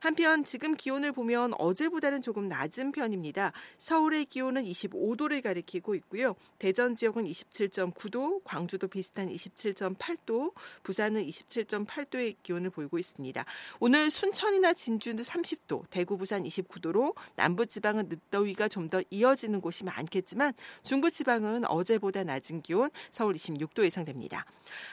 [0.00, 3.52] 한편 지금 기온을 보면 어제보다는 조금 낮은 편입니다.
[3.76, 6.36] 서울의 기온은 25도를 가리키고 있고요.
[6.58, 13.44] 대전 지역은 27.9도, 광주도 비슷한 27.8도, 부산은 27.8도의 기온을 보이고 있습니다.
[13.78, 20.52] 오늘 순천이나 진주는 30도, 대구, 부산 29도로 남부 지방은 늦더위가 좀 더 이어지는 곳이 많겠지만
[20.82, 24.44] 중부 지방은 어제보다 낮은 기온, 서울 26도 예상됩니다.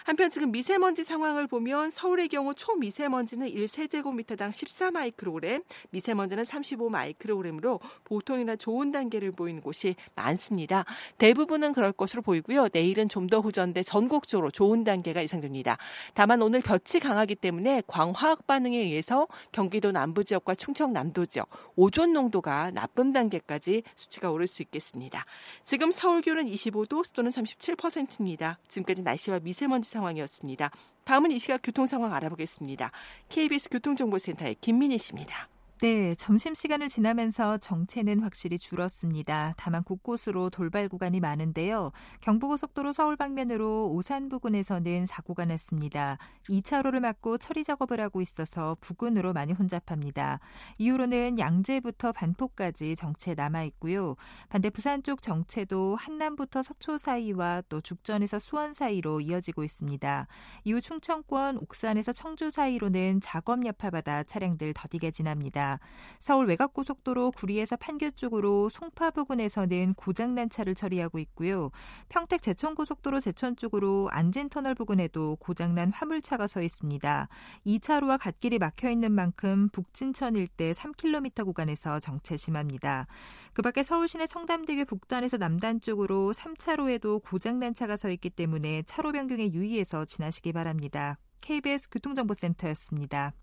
[0.04, 9.32] 한편 지금 미세먼지 상황을 보면 서울의 경우 초미세먼지는 1세제곱미터당 14마이크로그램, 미세먼지는 35마이크로그램으로 보통이나 좋은 단계를
[9.32, 10.86] 보이는 곳이 많습니다.
[11.18, 12.68] 대부분은 그럴 것으로 보이고요.
[12.72, 15.78] 내일은 좀더 후전돼 전국적으로 좋은 단계가 예상됩니다.
[16.14, 22.14] 다만 오늘 볕이 강하기 때문에 광화학 반응에 의해서 경기도 남부 지역과 충청 남도 지역 오존
[22.14, 25.26] 농도가 나쁨 단계까지 수치가 오를 수 있겠습니다.
[25.64, 28.60] 지금 서울 기온은 25도, 습도는 37%입니다.
[28.68, 30.70] 지금까지 날씨와 미세먼지 상황이었습니다.
[31.06, 32.92] 다음은 이 시각 교통 상황 알아보겠습니다.
[33.30, 35.53] KBS 교통정보센터의 김민희 씨입니다.
[35.84, 39.52] 네, 점심시간을 지나면서 정체는 확실히 줄었습니다.
[39.58, 41.92] 다만 곳곳으로 돌발 구간이 많은데요.
[42.22, 46.18] 경부고속도로 서울 방면으로 오산 부근에서는 사고가 났습니다.
[46.50, 50.40] 2차로를 막고 처리 작업을 하고 있어서 부근으로 많이 혼잡합니다.
[50.78, 54.16] 이후로는 양재부터 반포까지 정체 남아 있고요.
[54.48, 60.28] 반대 부산 쪽 정체도 한남부터 서초 사이와 또 죽전에서 수원 사이로 이어지고 있습니다.
[60.64, 65.73] 이후 충청권 옥산에서 청주 사이로는 작업 여파받아 차량들 더디게 지납니다.
[66.20, 71.72] 서울 외곽고속도로 구리에서 판교 쪽으로 송파 부근에서는 고장난 차를 처리하고 있고요.
[72.10, 77.28] 평택 제천고속도로 제천 쪽으로 안진터널 부근에도 고장난 화물차가 서 있습니다.
[77.66, 83.08] 2차로와 갓길이 막혀 있는 만큼 북진천 일대 3km 구간에서 정체 심합니다.
[83.54, 89.52] 그 밖에 서울시내 청담대교 북단에서 남단 쪽으로 3차로에도 고장난 차가 서 있기 때문에 차로 변경에
[89.52, 91.18] 유의해서 지나시기 바랍니다.
[91.42, 93.34] KBS 교통정보센터였습니다.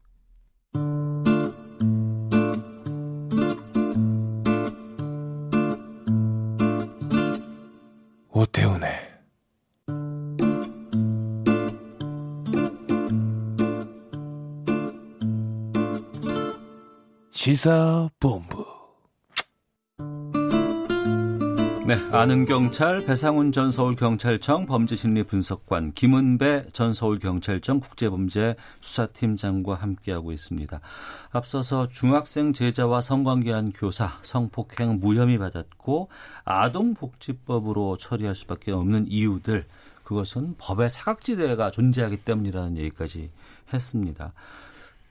[8.40, 8.90] 오태훈의
[17.32, 18.59] 시사본부
[21.90, 30.80] 네, 아는 경찰 배상훈 전 서울경찰청 범죄심리분석관 김은배 전 서울경찰청 국제범죄 수사팀장과 함께하고 있습니다.
[31.32, 36.10] 앞서서 중학생 제자와 성관계한 교사 성폭행 무혐의 받았고
[36.44, 39.66] 아동복지법으로 처리할 수밖에 없는 이유들
[40.04, 43.30] 그것은 법의 사각지대가 존재하기 때문이라는 얘기까지
[43.74, 44.32] 했습니다.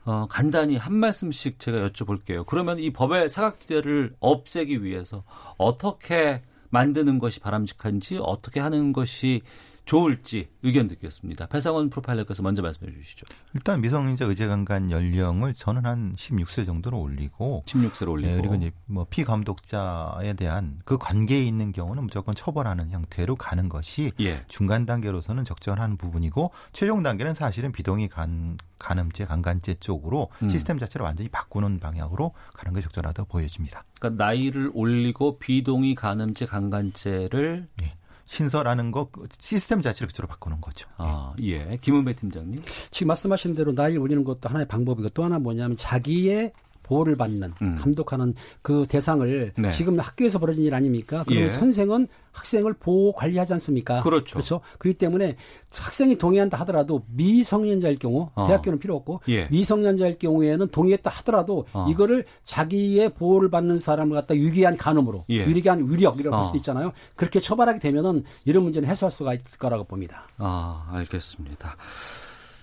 [0.05, 2.45] 어, 간단히 한 말씀씩 제가 여쭤볼게요.
[2.45, 5.23] 그러면 이 법의 사각지대를 없애기 위해서
[5.57, 9.41] 어떻게 만드는 것이 바람직한지 어떻게 하는 것이
[9.89, 11.47] 좋을지 의견 듣겠습니다.
[11.47, 13.25] 배상원 프로파일러께서 먼저 말씀해 주시죠.
[13.55, 19.07] 일단 미성년자 의제강간 연령을 저는 한 16세 정도로 올리고 16세로 올리고 네, 그리고 이제 뭐
[19.09, 24.45] 피감독자에 대한 그 관계에 있는 경우는 무조건 처벌하는 형태로 가는 것이 예.
[24.47, 30.49] 중간 단계로서는 적절한 부분이고 최종 단계는 사실은 비동의 간 간음죄, 강간죄 쪽으로 음.
[30.49, 33.83] 시스템 자체를 완전히 바꾸는 방향으로 가는 게 적절하다고 보여집니다.
[33.99, 37.93] 그러니까 나이를 올리고 비동의 간음죄, 강간죄를 예.
[38.29, 40.87] 신설하는 거 시스템 자체를 그쪽으로 바꾸는 거죠.
[40.97, 41.79] 아, 예.
[41.81, 42.63] 김은배 팀장님.
[42.91, 46.51] 지금 말씀하신 대로 나이를 올리는 것도 하나의 방법이고 또 하나 뭐냐면 자기의
[46.89, 47.77] 보호를 받는 음.
[47.79, 49.71] 감독하는 그 대상을 네.
[49.71, 51.23] 지금 학교에서 벌어진 일 아닙니까?
[51.23, 51.49] 그럼 예.
[51.49, 54.01] 선생은 학생을 보호 관리하지 않습니까?
[54.01, 54.33] 그렇죠.
[54.33, 54.61] 그렇죠.
[54.79, 55.35] 그렇기 때문에
[55.71, 58.47] 학생이 동의한다 하더라도 미성년자일 경우 어.
[58.47, 59.47] 대학교는 필요 없고 예.
[59.49, 61.87] 미성년자일 경우에는 동의했다 하더라도 어.
[61.89, 65.45] 이거를 자기의 보호를 받는 사람을 갖다 유기한 간음으로 예.
[65.45, 66.39] 유리한 위력이라고 어.
[66.39, 66.91] 볼 수도 있잖아요.
[67.15, 70.27] 그렇게 처벌하게 되면은 이런 문제는 해소할 수가 있을 거라고 봅니다.
[70.37, 71.75] 아, 알겠습니다.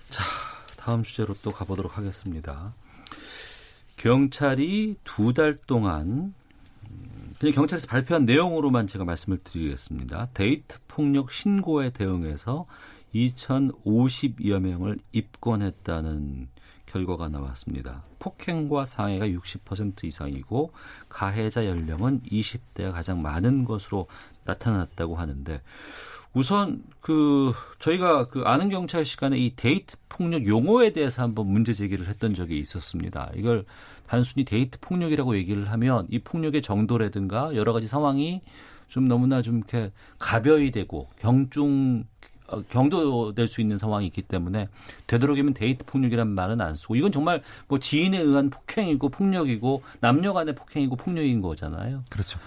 [0.09, 0.23] 자,
[0.77, 2.73] 다음 주제로 또 가보도록 하겠습니다.
[3.97, 6.33] 경찰이 두 달 동안
[6.89, 10.29] 음, 그냥 경찰에서 발표한 내용으로만 제가 말씀을 드리겠습니다.
[10.33, 12.65] 데이트 폭력 신고에 대응해서
[13.13, 16.47] 2,050여 명을 입건했다는
[16.85, 18.03] 결과가 나왔습니다.
[18.19, 20.71] 폭행과 상해가 60% 이상이고
[21.09, 24.07] 가해자 연령은 20대가 가장 많은 것으로
[24.45, 25.61] 나타났다고 하는데
[26.37, 32.07] 우선 그 저희가 그 아는 경찰 시간에 이 데이트 폭력 용어에 대해서 한번 문제 제기를
[32.07, 33.31] 했던 적이 있었습니다.
[33.35, 33.63] 이걸
[34.05, 38.41] 단순히 데이트 폭력이라고 얘기를 하면 이 폭력의 정도라든가 여러 가지 상황이
[38.87, 42.03] 좀 너무나 좀 이렇게 가벼이 되고 경중
[42.49, 44.69] 어, 경도될 수 있는 상황이 있기 때문에
[45.07, 50.53] 되도록이면 데이트 폭력이란 말은 안 쓰고 이건 정말 뭐 지인에 의한 폭행이고 폭력이고 남녀 간의
[50.53, 52.03] 폭행이고 폭력인 거잖아요.
[52.09, 52.39] 그렇죠.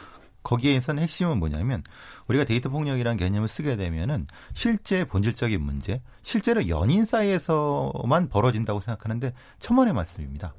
[0.42, 1.82] 거기에서는 핵심은 뭐냐면
[2.26, 9.92] 우리가 데이트 폭력이라는 개념을 쓰게 되면은 실제 본질적인 문제, 실제로 연인 사이에서만 벌어진다고 생각하는데 천만의
[9.94, 10.54] 말씀입니다.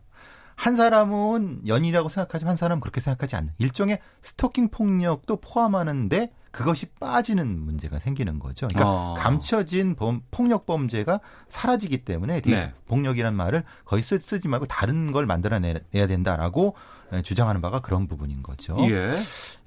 [0.62, 7.48] 한 사람은 연인이라고 생각하지만 한 사람은 그렇게 생각하지 않는 일종의 스토킹 폭력도 포함하는데 그것이 빠지는
[7.62, 8.68] 문제가 생기는 거죠.
[8.68, 9.14] 그러니까 어.
[9.18, 11.20] 감춰진 범- 폭력 범죄가
[11.50, 12.74] 사라지기 때문에 네.
[12.88, 16.76] 폭력이라는 말을 거의 쓰, 쓰지 말고 다른 걸 만들어내야 된다라고
[17.12, 18.78] 에, 주장하는 바가 그런 부분인 거죠.
[18.88, 19.12] 예.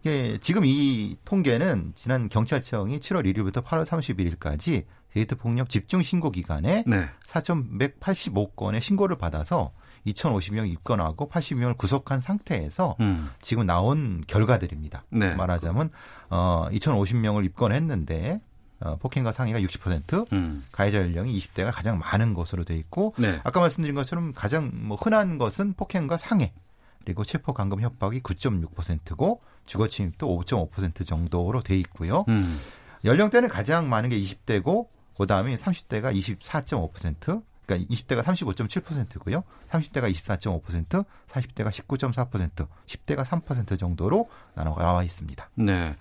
[0.07, 6.85] 예, 지금 이 통계는 지난 경찰청이 7월 1일부터 8월 31일까지 데이트 폭력 집중 신고 기간에
[6.87, 7.07] 네.
[7.27, 9.73] 4,185건의 신고를 받아서
[10.07, 13.31] 2,050명 입건하고 80명을 구속한 상태에서 음.
[13.41, 15.05] 지금 나온 결과들입니다.
[15.11, 15.35] 네.
[15.35, 15.91] 말하자면
[16.31, 18.41] 어 2,050명을 입건했는데
[18.81, 20.63] 어, 폭행과 상해가 60%, 음.
[20.73, 23.41] 가해자 연령이 20대가 가장 많은 것으로 돼 있고 네.
[23.45, 26.53] 아까 말씀드린 것처럼 가장 뭐 흔한 것은 폭행과 상해
[27.05, 32.25] 그리고 체포 감금 협박이 9.6%고 주거 침입도 5.5% 정도로 돼 있고요.
[32.29, 32.61] 음.
[33.05, 34.89] 연령대는 가장 많은 게 20대고
[35.19, 39.45] 그다음에 30대가 24.5%, 그러니까 20대가 35.7%고요.
[39.71, 45.51] 30대가 24.5%, 40대가 19.4%, 10대가 3% 정도로 나와 있습니다.
[45.57, 45.97] 네.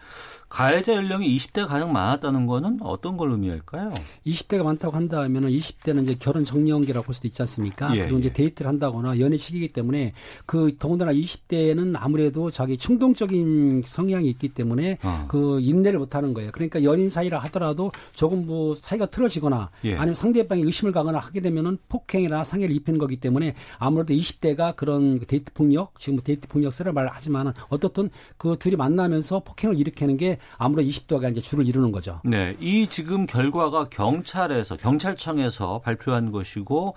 [0.50, 3.94] 가해자 연령이 20대가 가장 많았다는 거는 어떤 걸 의미할까요?
[4.28, 7.96] 20대가 많다고 한다면은 20대는 이제 결혼 정년기라고 볼 수도 있지 않습니까?
[7.96, 8.34] 예, 그리고 이제 예.
[8.34, 10.14] 데이트를 한다거나 연애 시기이기 때문에
[10.46, 15.26] 그 더군다나 20대는 아무래도 자기 충동적인 성향이 있기 때문에 어.
[15.28, 16.52] 그 인내를 못 하는 거예요.
[16.52, 19.96] 그러니까 연인 사이라 하더라도 조금 뭐 사이가 틀어지거나 예.
[19.96, 25.20] 아니면 상대방이 의심을 가거나 하게 되면 은 폭행이나 상해를 입히는 거기 때문에 아무래도 20대가 그런
[25.20, 30.38] 그 데이트 폭력, 지금 뭐 데이트 폭력세를 말하지만은 어떻든 그 둘이 만나면서 폭행을 일으키는 게
[30.58, 32.22] 아무래도 20대가 이제 주를 이루는 거죠.
[32.24, 36.96] 네, 이 지금 결과가 경찰에서 경찰청에서 발표한 것이고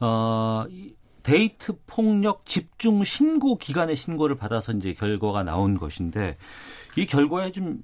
[0.00, 6.36] 어이 데이트 폭력 집중 신고 기관의 신고를 받아서 이제 결과가 나온 것인데
[6.96, 7.82] 이 결과에 좀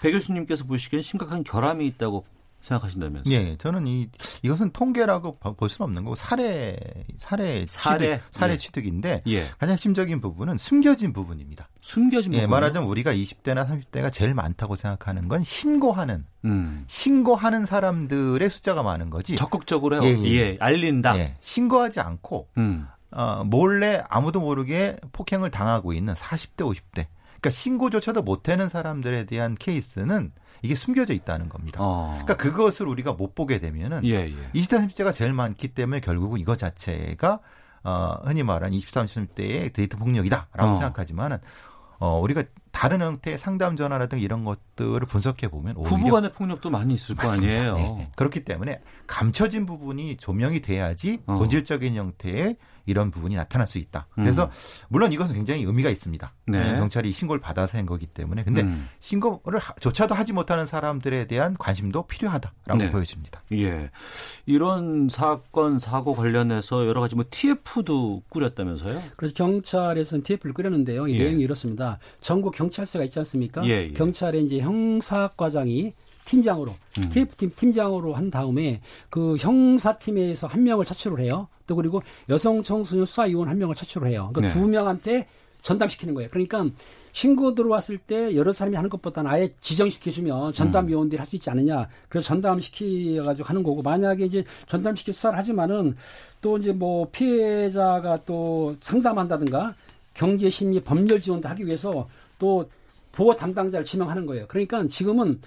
[0.00, 2.24] 배 교수님께서 보시기엔 심각한 결함이 있다고
[2.64, 3.32] 생각하신다면서요?
[3.34, 4.08] 예, 저는 이
[4.42, 6.76] 이것은 통계라고 봐- 볼 수는 없는 거고 사례
[7.16, 8.16] 사례 사례?
[8.16, 8.56] 취득 사례 예.
[8.56, 9.42] 취득인데 예.
[9.58, 11.68] 가장 핵심적인 부분은 숨겨진 부분입니다.
[11.82, 12.50] 숨겨진 예, 부분.
[12.50, 16.84] 말하자면 우리가 20대나 30대가 제일 많다고 생각하는 건 신고하는 음.
[16.88, 19.36] 신고하는 사람들의 숫자가 많은 거지.
[19.36, 20.56] 적극적으로 예, 예, 예.
[20.60, 21.16] 알린다.
[21.18, 22.86] 예, 신고하지 않고 음.
[23.10, 27.06] 어, 몰래 아무도 모르게 폭행을 당하고 있는 40대, 50대.
[27.40, 30.32] 그러니까 신고조차도 못하는 사람들에 대한 케이스는
[30.64, 31.80] 이게 숨겨져 있다는 겁니다.
[31.82, 32.18] 어.
[32.22, 34.50] 그러니까 그것을 우리가 못 보게 되면은 예, 예.
[34.54, 37.40] 20대, 30대가 제일 많기 때문에 결국은 이거 자체가
[37.82, 40.80] 어, 흔히 말하는 20, 30대의 데이트 폭력이다라고 어.
[40.80, 41.36] 생각하지만은
[41.98, 46.94] 어, 우리가 다른 형태의 상담 전화라든가 이런 것들을 분석해 보면 오히려 부부 간의 폭력도 많이
[46.94, 47.54] 있을 거 맞습니다.
[47.54, 47.74] 아니에요.
[47.74, 48.10] 네, 네.
[48.16, 51.34] 그렇기 때문에 감춰진 부분이 조명이 돼야지 어.
[51.34, 54.06] 본질적인 형태의 이런 부분이 나타날 수 있다.
[54.14, 54.50] 그래서
[54.88, 56.32] 물론 이것은 굉장히 의미가 있습니다.
[56.48, 56.52] 음.
[56.52, 56.72] 네.
[56.72, 58.88] 네, 경찰이 신고를 받아서 한 거기 때문에 근데 음.
[59.00, 62.90] 신고를 하- 조차도 하지 못하는 사람들에 대한 관심도 필요하다라고 네.
[62.90, 63.42] 보여집니다.
[63.52, 63.90] 예.
[64.46, 69.02] 이런 사건, 사고 관련해서 여러 가지 뭐 TF도 꾸렸다면서요?
[69.16, 71.08] 그래서 경찰에서는 TF를 끓였는데요.
[71.08, 71.24] 이 예.
[71.24, 71.98] 내용이 이렇습니다.
[72.20, 73.64] 전국 경찰서가 있지 않습니까?
[73.66, 73.92] 예, 예.
[73.92, 75.92] 경찰의 이제 형사과장이
[76.24, 77.08] 팀장으로 음.
[77.10, 81.48] TF팀 팀장으로 한 다음에 그 형사팀에서 한 명을 차출을 해요.
[81.66, 84.30] 또 그리고 여성 청소년 수사위원 한 명을 차출을 해요.
[84.32, 84.60] 그러니까 네.
[84.60, 85.26] 두 명한테
[85.62, 86.28] 전담시키는 거예요.
[86.30, 86.66] 그러니까
[87.12, 90.52] 신고 들어왔을 때 여러 사람이 하는 것보다는 아예 지정시켜주면 음.
[90.52, 91.88] 전담 요원들이 할 수 있지 않느냐.
[92.08, 95.96] 그래서 전담시켜가지고 하는 거고 만약에 이제 전담시켜 수사를 하지만은
[96.40, 99.74] 또 이제 뭐 피해자가 또 상담한다든가
[100.12, 102.68] 경제 심리 법률 지원도 하기 위해서 또
[103.12, 104.46] 보호 담당자를 지명하는 거예요.
[104.48, 105.40] 그러니까 지금은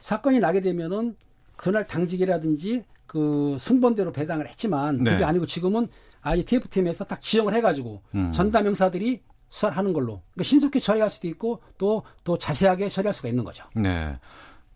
[0.00, 1.16] 사건이 나게 되면은
[1.56, 5.24] 그날 당직이라든지 그 순번대로 배당을 했지만 그게 네.
[5.24, 5.86] 아니고 지금은
[6.22, 8.32] 아예 TF팀에서 딱 지정을 해가지고 음.
[8.32, 9.20] 전담 형사들이
[9.50, 13.64] 수사를 하는 걸로 그러니까 신속히 처리할 수도 있고 또 또 자세하게 처리할 수가 있는 거죠.
[13.74, 14.16] 네.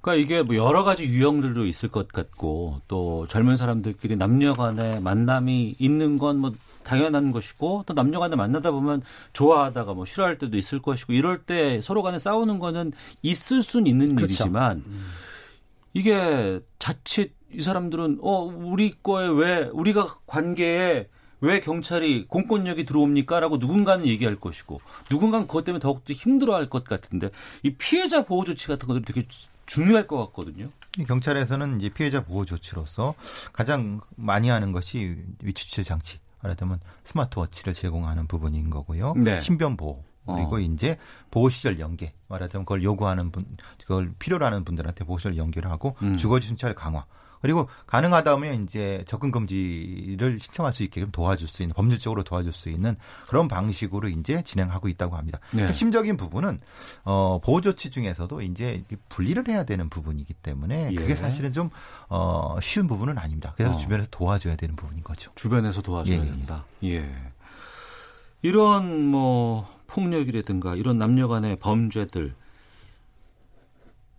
[0.03, 5.77] 그러니까 이게 뭐 여러 가지 유형들도 있을 것 같고 또 젊은 사람들끼리 남녀 간의 만남이
[5.79, 10.83] 있는 건 뭐 당연한 것이고 또 남녀 간에 만나다 보면 좋아하다가 뭐 싫어할 때도 있을
[10.83, 14.27] 것이고 이럴 때 서로 간에 싸우는 거는 있을 수는 있는 그렇죠.
[14.35, 14.85] 일이지만
[15.95, 21.09] 이게 자칫 이 사람들은 어 우리 거에 왜 우리가 관계에
[21.41, 24.81] 왜 경찰이 공권력이 들어옵니까라고 누군가는 얘기할 것이고
[25.11, 27.31] 누군가는 그것 때문에 더욱더 힘들어할 것 같은데
[27.63, 30.69] 이 피해자 보호 조치 같은 것들이 되게 주- 중요할 것 같거든요.
[30.99, 33.15] 이 경찰에서는 이제 피해자 보호 조치로서
[33.53, 39.15] 가장 많이 하는 것이 위치 추적 장치, 말하자면 스마트워치를 제공하는 부분인 거고요.
[39.17, 39.41] 네.
[39.41, 40.05] 신변 보호.
[40.25, 40.59] 그리고 어.
[40.59, 40.99] 이제
[41.31, 43.45] 보호시설 연계, 말하자면 그걸 요구하는 분,
[43.83, 46.17] 그걸 필요로 하는 분들한테 보호시설 연계를 하고 음.
[46.17, 47.05] 주거지 순찰 강화.
[47.47, 52.97] 그리고 가능하다면 이제 접근 금지를 신청할 수 있게끔 도와줄 수 있는 법률적으로 도와줄 수 있는
[53.29, 55.39] 그런 방식으로 이제 진행하고 있다고 합니다.
[55.53, 55.65] 네.
[55.69, 56.59] 핵심적인 부분은
[57.05, 60.97] 어 보호 조치 중에서도 이제 분리를 해야 되는 부분이기 때문에 예.
[60.97, 61.71] 그게 사실은 좀
[62.09, 63.55] 어, 쉬운 부분은 아닙니다.
[63.57, 63.77] 그래서 어.
[63.77, 65.31] 주변에서 도와줘야 되는 부분인 거죠.
[65.37, 66.25] 주변에서 도와줘야 예, 예.
[66.25, 66.65] 된다.
[66.83, 67.09] 예.
[68.43, 72.35] 이런 뭐 폭력이라든가 이런 남녀 간의 범죄들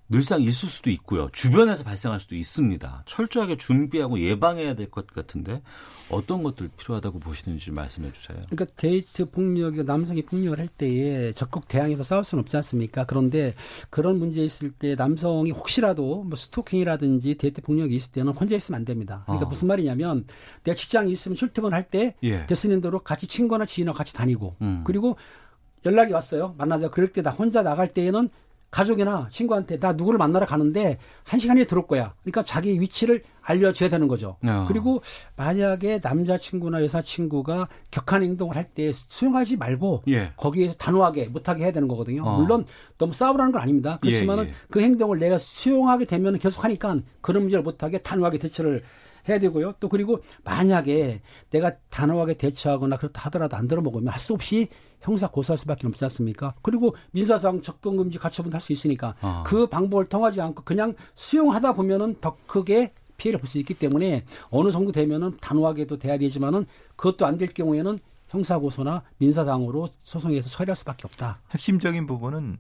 [0.10, 1.30] 늘상 있을 수도 있고요.
[1.34, 3.04] 주변에서 발생할 수도 있습니다.
[3.06, 5.62] 철저하게 준비하고 예방해야 될 것 같은데
[6.10, 8.38] 어떤 것들 필요하다고 보시는지 말씀해 주세요.
[8.50, 13.06] 그러니까 데이트 폭력이 남성이 폭력을 할 때에 적극 대항해서 싸울 수는 없지 않습니까?
[13.06, 13.54] 그런데
[13.89, 18.86] 그런 문제 있을 때 남성이 혹시라도 뭐 스토킹이라든지 데이트 폭력이 있을 때는 혼자 있으면 안
[18.86, 19.24] 됩니다.
[19.26, 19.50] 그러니까 어.
[19.50, 20.26] 무슨 말이냐면
[20.63, 22.46] 내가 직장에 있으면 출퇴근할 때 예.
[22.46, 24.84] 됐으는 대로 같이 친구나 지인하고 같이 다니고 음.
[24.86, 25.17] 그리고
[25.86, 26.56] 연락이 왔어요.
[26.58, 26.89] 만나자.
[26.89, 28.30] 그럴 때 나 혼자 나갈 때에는
[28.70, 32.13] 가족이나 친구한테 나 누구를 만나러 가는데 한 시간에 들어올 거야.
[32.22, 34.38] 그러니까 자기 위치를 알려줘야 되는 거죠.
[34.46, 34.65] 어.
[34.68, 35.02] 그리고
[35.38, 40.34] 만약에 남자친구나 여사친구가 격한 행동을 할 때 수용하지 말고 예.
[40.36, 42.24] 거기에서 단호하게 못하게 해야 되는 거거든요.
[42.26, 42.38] 어.
[42.40, 42.65] 물론
[42.98, 43.98] 너무 싸우라는 건 아닙니다.
[44.02, 44.54] 그렇지만은 예, 예.
[44.70, 48.84] 그 행동을 내가 수용하게 되면 계속 하니까 그런 문제를 못하게 단호하게 대처를
[49.30, 49.74] 해야 되고요.
[49.80, 54.68] 또 그리고 만약에 내가 단호하게 대처하거나 그렇다 하더라도 안 들어먹으면 할 수 없이
[55.08, 56.54] 형사 고소할 수밖에 없지 않습니까?
[56.62, 59.44] 그리고 민사상 접근 금지 가처분 할 수 있으니까 아.
[59.46, 64.70] 그 방법을 통하지 않고 그냥 수용하다 보면은 더 크게 피해를 볼 수 있기 때문에 어느
[64.72, 66.66] 정도 되면은 단호하게도 돼야 되지만은
[66.98, 71.40] 그것도 안 될 경우에는 형사 고소나 민사상으로 소송에서 처리할 수밖에 없다.
[71.52, 72.58] 핵심적인 부분은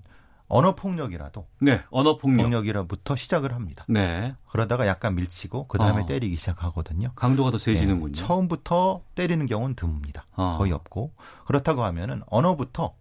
[0.49, 2.43] 언어 폭력이라도 네, 언어 폭력.
[2.43, 3.85] 폭력 이라부터 시작을 합니다.
[3.89, 4.35] 네.
[4.49, 6.05] 그러다가 약간 밀치고 그 다음에 어.
[6.05, 7.11] 때리기 시작하거든요.
[7.15, 8.13] 강도가 더 세지는군요.
[8.13, 10.21] 네, 처음부터 때리는 경우는 드뭅니다.
[10.35, 10.55] 어.
[10.57, 11.11] 거의 없고
[11.45, 12.95] 그렇다고 하면은 언어부터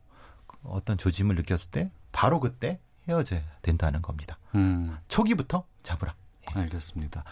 [0.65, 4.39] 어떤 조짐을 느꼈을 때 바로 그때 헤어져야 된다는 겁니다.
[4.55, 4.99] 음.
[5.09, 6.15] 초기부터 잡으라.
[6.55, 7.25] 알겠습니다.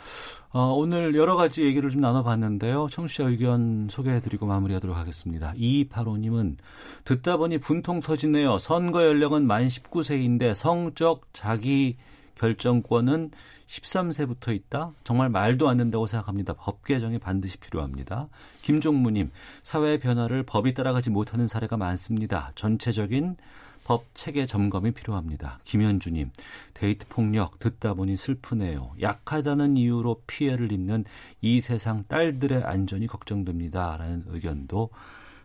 [0.52, 2.88] 어, 오늘 여러 가지 얘기를 좀 나눠봤는데요.
[2.90, 5.52] 청취자 의견 소개해드리고 마무리하도록 하겠습니다.
[5.54, 6.56] 2285님은
[7.04, 8.58] 듣다 보니 분통 터지네요.
[8.58, 11.96] 선거 연령은 만 19세인데 성적 자기
[12.36, 13.30] 결정권은
[13.66, 14.92] 13세부터 있다?
[15.04, 16.54] 정말 말도 안 된다고 생각합니다.
[16.54, 18.28] 법 개정이 반드시 필요합니다.
[18.62, 19.30] 김종무님,
[19.62, 22.52] 사회 변화를 법이 따라가지 못하는 사례가 많습니다.
[22.54, 23.36] 전체적인
[23.84, 25.60] 법 체계 점검이 필요합니다.
[25.64, 26.30] 김현주님,
[26.72, 28.92] 데이트 폭력 듣다 보니 슬프네요.
[29.00, 31.04] 약하다는 이유로 피해를 입는
[31.42, 33.96] 이 세상 딸들의 안전이 걱정됩니다.
[33.98, 34.88] 라는 의견도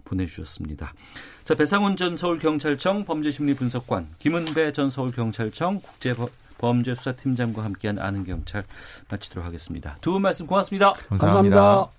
[0.06, 0.94] 보내주셨습니다.
[1.44, 8.64] 자, 배상훈 전 서울경찰청 범죄심리분석관, 김은배 전 서울경찰청 국제범죄수사팀장과 함께한 아는 경찰
[9.10, 9.96] 마치도록 하겠습니다.
[10.02, 10.94] 두 분 말씀 고맙습니다.
[10.94, 11.99] 감사합니다.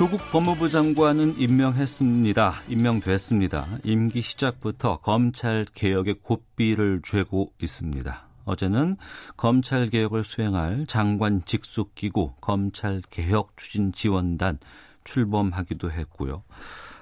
[0.00, 2.54] 조국 법무부 장관은 임명했습니다.
[2.70, 3.68] 임명됐습니다.
[3.84, 8.28] 임기 시작부터 검찰 개혁의 고삐를 죄고 있습니다.
[8.46, 8.96] 어제는
[9.36, 14.58] 검찰 개혁을 수행할 장관 직속 기구 검찰 개혁 추진 지원단
[15.04, 16.44] 출범하기도 했고요.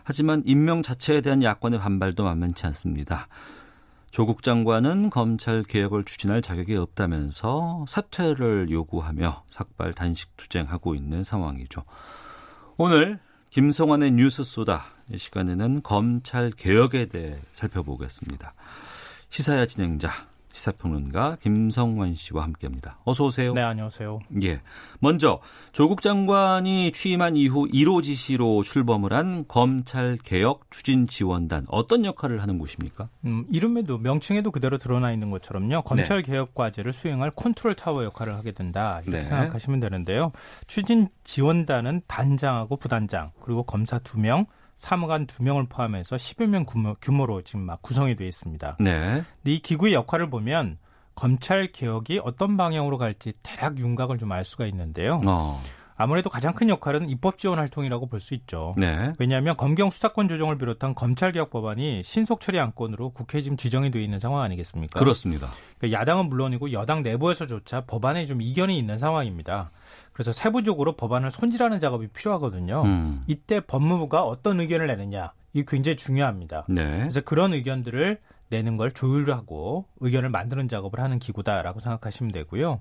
[0.02, 3.28] 하지만 임명 자체에 대한 야권의 반발도 만만치 않습니다.
[4.10, 11.84] 조국 장관은 검찰 개혁을 추진할 자격이 없다면서 사퇴를 요구하며 삭발 단식 투쟁하고 있는 상황이죠.
[12.80, 13.18] 오늘
[13.50, 18.54] 김성환의 뉴스 소다 이 시간에는 검찰 개혁에 대해 살펴보겠습니다.
[19.30, 20.12] 시사야 진행자
[20.58, 22.98] 시사평론가 김성환 씨와 함께합니다.
[23.04, 23.54] 어서 오세요.
[23.54, 24.18] 네, 안녕하세요.
[24.42, 24.60] 예.
[24.98, 25.40] 먼저
[25.72, 32.58] 조국 장관이 취임한 이후 1호 지시로 출범을 한 검찰 개혁 추진 지원단 어떤 역할을 하는
[32.58, 33.08] 곳입니까?
[33.24, 35.82] 음, 이름에도 명칭에도 그대로 드러나 있는 것처럼요.
[35.82, 39.00] 검찰 개혁 과제를 수행할 컨트롤 타워 역할을 하게 된다.
[39.04, 39.24] 이렇게 네.
[39.24, 40.32] 생각하시면 되는데요.
[40.66, 44.46] 추진 지원단은 단장하고 부단장 그리고 검사 2명,
[44.78, 48.76] 사무관 2명을 포함해서 10여 명 규모, 규모 로 지금 막 구성이 되어 있습니다.
[48.78, 49.24] 네.
[49.42, 50.78] 근데 이 기구의 역할을 보면
[51.16, 55.20] 검찰 개혁이 어떤 방향으로 갈지 대략 윤곽을 좀 알 수가 있는데요.
[55.26, 55.60] 어.
[55.98, 58.74] 아무래도 가장 큰 역할은 입법 지원 활동이라고 볼 수 있죠.
[58.78, 59.12] 네.
[59.18, 64.00] 왜냐하면 검경 수사권 조정을 비롯한 검찰 개혁 법안이 신속 처리 안건으로 국회에 지금 지정이 되어
[64.02, 64.98] 있는 상황 아니겠습니까?
[64.98, 65.48] 그렇습니다.
[65.78, 69.70] 그러니까 야당은 물론이고 여당 내부에서조차 법안에 좀 이견이 있는 상황입니다.
[70.12, 72.82] 그래서 세부적으로 법안을 손질하는 작업이 필요하거든요.
[72.82, 73.24] 음.
[73.26, 76.64] 이때 법무부가 어떤 의견을 내느냐 이게 굉장히 중요합니다.
[76.68, 76.84] 네.
[77.00, 78.18] 그래서 그런 의견들을
[78.50, 82.80] 내는 걸 조율하고 의견을 만드는 작업을 하는 기구다라고 생각하시면 되고요.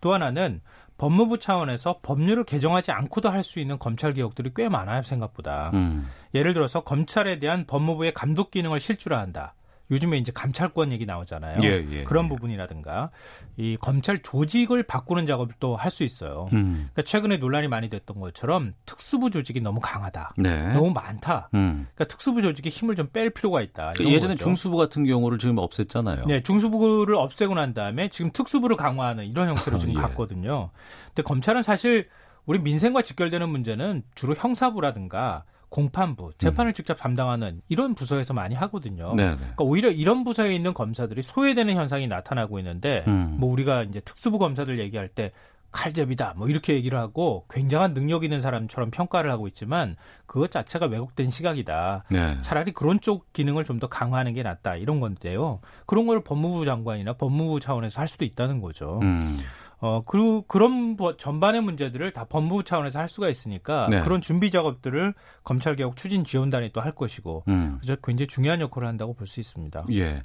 [0.00, 0.60] 또 하나는
[0.98, 5.70] 법무부 차원에서 법률을 개정하지 않고도 할 수 있는 검찰 개혁들이 꽤 많아요 생각보다.
[5.72, 6.08] 음.
[6.34, 9.54] 예를 들어서 검찰에 대한 법무부의 감독 기능을 실질화한다.
[9.90, 11.60] 요즘에 이제 감찰권 얘기 나오잖아요.
[11.62, 12.28] 예, 예, 그런 예.
[12.28, 13.10] 부분이라든가
[13.56, 16.48] 이 검찰 조직을 바꾸는 작업을 또 할 수 있어요.
[16.52, 16.90] 음.
[16.92, 20.34] 그러니까 최근에 논란이 많이 됐던 것처럼 특수부 조직이 너무 강하다.
[20.36, 20.72] 네.
[20.74, 21.48] 너무 많다.
[21.54, 21.86] 음.
[21.94, 23.92] 그러니까 특수부 조직이 힘을 좀 뺄 필요가 있다.
[23.98, 24.44] 이런 예전에 거죠.
[24.44, 26.26] 중수부 같은 경우를 지금 없앴잖아요.
[26.26, 29.98] 네, 중수부를 없애고 난 다음에 지금 특수부를 강화하는 이런 형태로 지금 예.
[30.00, 30.70] 갔거든요.
[31.08, 32.08] 근데 검찰은 사실
[32.44, 39.12] 우리 민생과 직결되는 문제는 주로 형사부라든가 공판부, 재판을 직접 담당하는 이런 부서에서 많이 하거든요.
[39.12, 39.16] 음.
[39.16, 39.36] 네, 네.
[39.36, 43.36] 그러니까 오히려 이런 부서에 있는 검사들이 소외되는 현상이 나타나고 있는데 음.
[43.38, 45.32] 뭐 우리가 이제 특수부 검사들 얘기할 때
[45.70, 51.28] 칼잡이다 뭐 이렇게 얘기를 하고 굉장한 능력 있는 사람처럼 평가를 하고 있지만 그것 자체가 왜곡된
[51.28, 52.04] 시각이다.
[52.10, 52.38] 네.
[52.40, 55.60] 차라리 그런 쪽 기능을 좀 더 강화하는 게 낫다 이런 건데요.
[55.86, 58.98] 그런 걸 법무부 장관이나 법무부 차원에서 할 수도 있다는 거죠.
[59.02, 59.38] 음.
[59.80, 64.00] 어, 그리고 그런 뭐 전반의 문제들을 다 법무부 차원에서 할 수가 있으니까 네.
[64.00, 65.14] 그런 준비 작업들을
[65.44, 67.78] 검찰개혁 추진 지원단이 또 할 것이고 음.
[67.80, 69.84] 그래서 굉장히 중요한 역할을 한다고 볼 수 있습니다.
[69.92, 70.20] 예.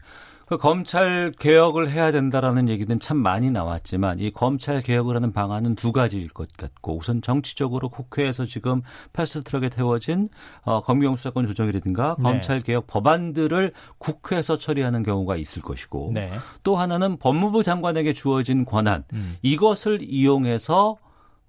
[0.46, 5.92] 그 검찰 개혁을 해야 된다라는 얘기는 참 많이 나왔지만 이 검찰 개혁을 하는 방안은 두
[5.92, 8.82] 가지일 것 같고 우선 정치적으로 국회에서 지금
[9.14, 10.30] 패스트트랙에 태워진
[10.64, 12.24] 어, 검경 수사권 조정이라든가 네.
[12.24, 16.32] 검찰 개혁 법안들을 국회에서 처리하는 경우가 있을 것이고 네.
[16.64, 19.38] 또 하나는 법무부 장관에게 주어진 권한 음.
[19.42, 20.98] 이것을 이용해서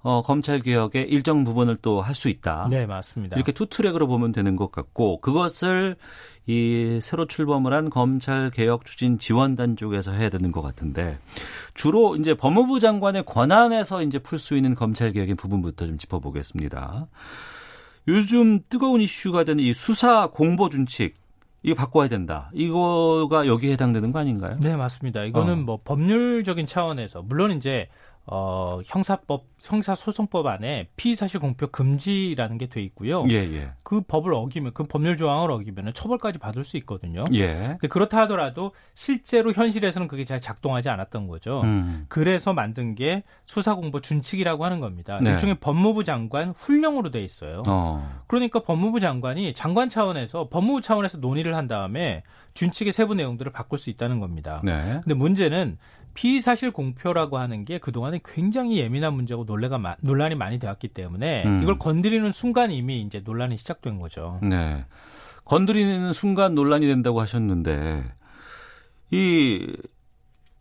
[0.04, 2.68] 어, 검찰 개혁의 일정 부분을 또 할 수 있다.
[2.70, 3.36] 네, 맞습니다.
[3.36, 5.96] 이렇게 two track으로 보면 되는 것 같고 그것을
[6.46, 11.18] 이 새로 출범을 한 검찰 개혁 추진 지원단 쪽에서 해야 되는 것 같은데
[11.72, 17.06] 주로 이제 법무부 장관의 권한에서 이제 풀 수 있는 검찰 개혁의 부분부터 좀 짚어보겠습니다.
[18.08, 21.14] 요즘 뜨거운 이슈가 되는 이 수사 공보 준칙
[21.62, 22.50] 이거 바꿔야 된다.
[22.52, 24.58] 이거가 여기에 해당되는 거 아닌가요?
[24.60, 25.24] 네, 맞습니다.
[25.24, 25.56] 이거는 어.
[25.62, 27.88] 뭐 법률적인 차원에서 물론 이제
[28.26, 33.26] 어, 형사법, 형사소송법 안에 피의사실 공표 금지라는 게 돼 있고요.
[33.28, 33.68] 예, 예.
[33.82, 37.24] 그 법을 어기면, 그 법률 조항을 어기면 처벌까지 받을 수 있거든요.
[37.34, 37.76] 예.
[37.78, 41.60] 근데 그렇다 하더라도 실제로 현실에서는 그게 잘 작동하지 않았던 거죠.
[41.64, 42.06] 음.
[42.08, 45.18] 그래서 만든 게 수사공보 준칙이라고 하는 겁니다.
[45.22, 45.32] 네.
[45.32, 47.62] 일종의 법무부 장관 훈령으로 돼 있어요.
[47.66, 48.22] 어.
[48.26, 52.22] 그러니까 법무부 장관이 장관 차원에서 법무부 차원에서 논의를 한 다음에
[52.54, 54.60] 준칙의 세부 내용들을 바꿀 수 있다는 겁니다.
[54.64, 55.00] 네.
[55.02, 55.76] 근데 문제는
[56.14, 61.44] 피의 사실 공표라고 하는 게 그동안에 굉장히 예민한 문제고 논란가 마- 논란이 많이 되었기 때문에
[61.44, 61.62] 음.
[61.62, 64.38] 이걸 건드리는 순간 이미 이제 논란이 시작된 거죠.
[64.42, 64.84] 네.
[65.44, 68.04] 건드리는 순간 논란이 된다고 하셨는데
[69.10, 69.66] 이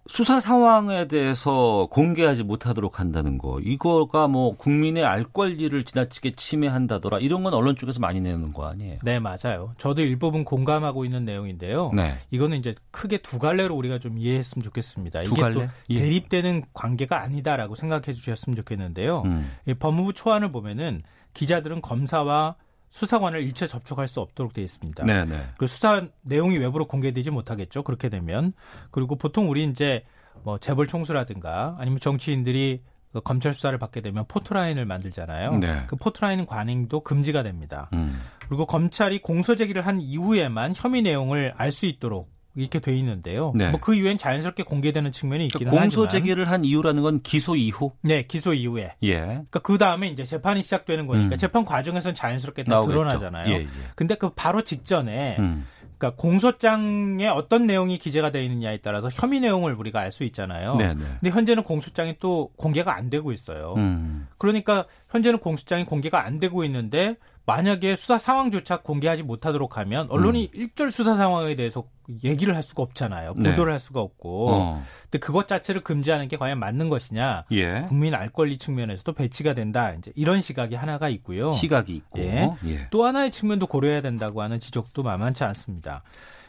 [0.08, 7.44] 수사 상황에 대해서 공개하지 못하도록 한다는 거 이거가 뭐 국민의 알 권리를 지나치게 침해한다더라 이런
[7.44, 9.00] 건 언론 쪽에서 많이 내는 거 아니에요?
[9.04, 9.74] 네, 맞아요.
[9.78, 11.92] 저도 일부분 공감하고 있는 내용인데요.
[11.94, 12.18] 네.
[12.32, 15.24] 이거는 이제 크게 두 갈래로 우리가 좀 이해했으면 좋겠습니다.
[15.24, 15.68] 두 갈래?
[15.68, 16.00] 또 예.
[16.00, 19.22] 대립되는 관계가 아니다라고 생각해 주셨으면 좋겠는데요.
[19.24, 19.52] 음.
[19.66, 21.00] 이 법무부 초안을 보면은
[21.34, 22.56] 기자들은 검사와
[22.94, 25.04] 수사관을 일체 접촉할 수 없도록 되어 있습니다.
[25.04, 25.44] 네, 네.
[25.58, 27.82] 그 수사 내용이 외부로 공개되지 못하겠죠.
[27.82, 28.54] 그렇게 되면
[28.92, 30.04] 그리고 보통 우리 이제
[30.44, 35.58] 뭐 재벌 총수라든가 아니면 정치인들이 그 검찰 수사를 받게 되면 포토라인을 만들잖아요.
[35.58, 35.84] 네.
[35.88, 37.90] 그 포토라인 관행도 금지가 됩니다.
[37.94, 38.22] 음.
[38.48, 43.52] 그리고 검찰이 공소 제기를 한 이후에만 혐의 내용을 알 수 있도록 이렇게 돼 있는데요.
[43.56, 43.70] 네.
[43.72, 47.92] 뭐그 이후엔 자연스럽게 공개되는 측면이 있기는 그러니까 공소 하지만 제기를 한 이유라는 건 기소 이후?
[48.02, 49.20] 네 기소 이후에 예.
[49.20, 51.38] 그러니까 그 다음에 이제 재판이 시작되는 거니까 음.
[51.38, 53.00] 재판 과정에서는 자연스럽게 다 나오겠죠.
[53.00, 53.50] 드러나잖아요.
[53.52, 53.68] 예, 예.
[53.96, 55.66] 근데 그 바로 직전에 음.
[55.98, 60.76] 그러니까 공소장에 어떤 내용이 기재가 되어 있느냐에 따라서 혐의 내용을 우리가 알 수 있잖아요.
[60.76, 61.04] 네, 네.
[61.22, 63.74] 근데 현재는 공소장이 또 공개가 안 되고 있어요.
[63.78, 64.28] 음.
[64.38, 67.16] 그러니까 현재는 공소장이 공개가 안 되고 있는데
[67.46, 71.84] 만약에 수사 상황조차 공개하지 못하도록 하면 언론이 일절 수사 상황에 대해서
[72.24, 73.34] 얘기를 할 수가 없잖아요.
[73.36, 73.52] 네.
[73.52, 74.52] 보도를 할 수가 없고.
[74.52, 74.84] 어.
[75.04, 77.46] 근데 그것 자체를 금지하는 게 과연 맞는 것이냐?
[77.52, 77.86] 예.
[77.88, 79.94] 국민 알 권리 측면에서도 배치가 된다.
[79.94, 81.52] 이제 이런 시각이 하나가 있고요.
[81.54, 82.20] 시각이 있고.
[82.20, 82.50] 예.
[82.66, 82.88] 예.
[82.92, 86.04] 또 하나의 측면도 고려해야 된다고 하는 지적도 만만치 않습니다.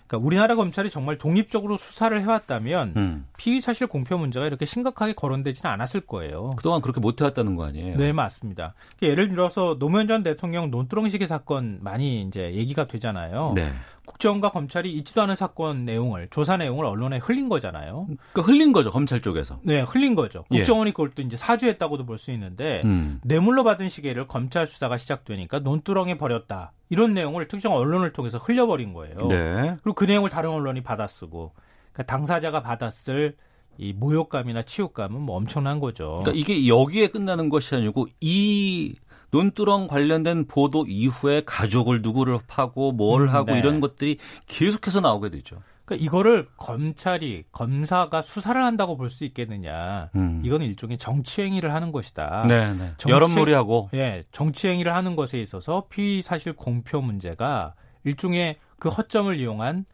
[0.07, 3.27] 그러니까 우리나라 검찰이 정말 독립적으로 수사를 해왔다면 음.
[3.39, 6.53] 피의 사실 공표 문제가 이렇게 심각하게 거론되지는 않았을 거예요.
[6.57, 7.97] 그동안 그렇게 못 해왔다는 거 아니에요?
[7.97, 8.75] 네, 맞습니다.
[8.99, 13.53] 그러니까 예를 들어서 노무현 전 대통령 논두렁 시계 사건 많이 이제 얘기가 되잖아요.
[13.55, 13.73] 네.
[14.07, 18.07] 국정원과 검찰이 있지도 않은 사건 내용을 조사 내용을 언론에 흘린 거잖아요.
[18.33, 19.59] 그러니까 흘린 거죠 검찰 쪽에서.
[19.63, 20.45] 네, 흘린 거죠.
[20.53, 20.59] 예.
[20.59, 23.21] 국정원이 그걸 또 이제 사주했다고도 볼 수 있는데 음.
[23.25, 26.73] 뇌물로 받은 시계를 검찰 수사가 시작되니까 논두렁에 버렸다.
[26.91, 29.17] 이런 내용을 특정 언론을 통해서 흘려버린 거예요.
[29.29, 29.77] 네.
[29.83, 31.53] 그리고 그 내용을 다른 언론이 받아쓰고
[31.93, 33.37] 그러니까 당사자가 받았을
[33.77, 36.21] 이 모욕감이나 치욕감은 뭐 엄청난 거죠.
[36.23, 38.95] 그러니까 이게 여기에 끝나는 것이 아니고 이
[39.35, 43.59] 논두렁 관련된 보도 이후에 가족을 누구를 파고 뭘 음, 하고 네.
[43.59, 45.57] 이런 것들이 계속해서 나오게 되죠.
[45.85, 50.11] 그러니까 이거를 검찰이 검사가 수사를 한다고 볼 수 있겠느냐?
[50.15, 50.41] 음.
[50.45, 52.47] 이건 일종의 정치 행위를 하는 것이다.
[52.49, 52.93] 네, 네.
[52.97, 57.75] 정치- 여론몰이하고 예, 정치 행위를 하는 것에 있어서 피의 사실 공표 문제가
[58.05, 59.85] 일종의 그 허점을 이용한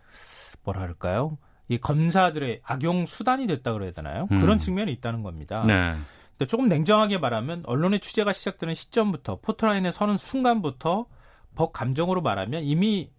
[0.65, 1.39] 뭐라 그럴까요?
[1.69, 4.29] 이 검사들의 악용 수단이 됐다 그래야 되나요?
[4.33, 4.41] 음.
[4.41, 5.65] 그런 측면이 있다는 겁니다.
[5.67, 5.95] 네.
[6.41, 11.05] 근데 조금 냉정하게 말하면 언론의 취재가 시작되는 시점부터 포토라인에 서는 순간부터
[11.55, 13.11] 법 감정으로 말하면 이미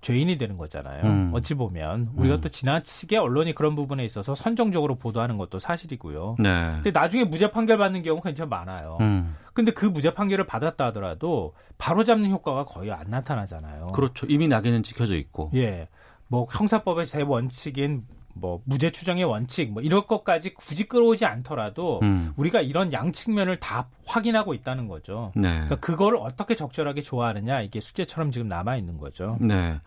[0.00, 1.04] 죄인이 되는 거잖아요.
[1.04, 1.30] 음.
[1.34, 2.40] 어찌 보면 우리가 음.
[2.40, 6.36] 또 지나치게 언론이 그런 부분에 있어서 선정적으로 보도하는 것도 사실이고요.
[6.38, 6.70] 네.
[6.76, 8.96] 근데 나중에 무죄 판결 받는 경우가 굉장히 많아요.
[9.02, 9.36] 음.
[9.52, 13.88] 근데 그 무죄 판결을 받았다 하더라도 바로 잡는 효과가 거의 안 나타나잖아요.
[13.88, 14.24] 그렇죠.
[14.30, 15.50] 이미 낙인은 찍혀져 있고.
[15.54, 15.88] 예.
[16.26, 22.32] 뭐 형사법의 대원칙인 뭐 무죄 추정의 원칙 뭐 이럴 것까지 굳이 끌어오지 않더라도 음.
[22.36, 25.32] 우리가 이런 양측면을 다 확인하고 있다는 거죠.
[25.34, 25.52] 네.
[25.52, 29.38] 그러니까 그걸 어떻게 적절하게 좋아하느냐 이게 숙제처럼 지금 남아 있는 거죠.
[29.40, 29.80] 네.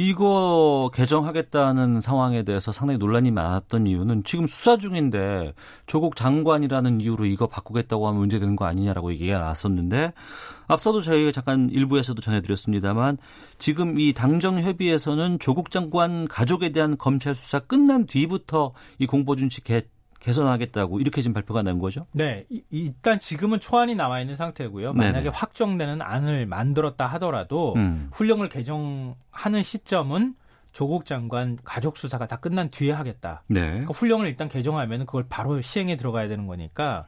[0.00, 5.54] 이거 개정하겠다는 상황에 대해서 상당히 논란이 많았던 이유는 지금 수사 중인데
[5.86, 10.12] 조국 장관이라는 이유로 이거 바꾸겠다고 하면 문제되는 거 아니냐라고 얘기가 나왔었는데
[10.68, 13.18] 앞서도 저희가 잠깐 일부에서도 전해드렸습니다만
[13.58, 18.70] 지금 이 당정 협의에서는 조국 장관 가족에 대한 검찰 수사 끝난 뒤부터
[19.00, 19.82] 이 공보준칙 개
[20.20, 22.02] 개선하겠다고 이렇게 지금 발표가 난 거죠?
[22.12, 24.92] 네, 이, 일단 지금은 초안이 남아 있는 상태고요.
[24.92, 25.30] 만약에 네네.
[25.32, 28.08] 확정되는 안을 만들었다 하더라도 음.
[28.12, 30.34] 훈령을 개정하는 시점은
[30.72, 33.42] 조국 장관 가족 수사가 다 끝난 뒤에 하겠다.
[33.48, 33.60] 네.
[33.60, 37.06] 그러니까 훈령을 일단 개정하면 그걸 바로 시행에 들어가야 되는 거니까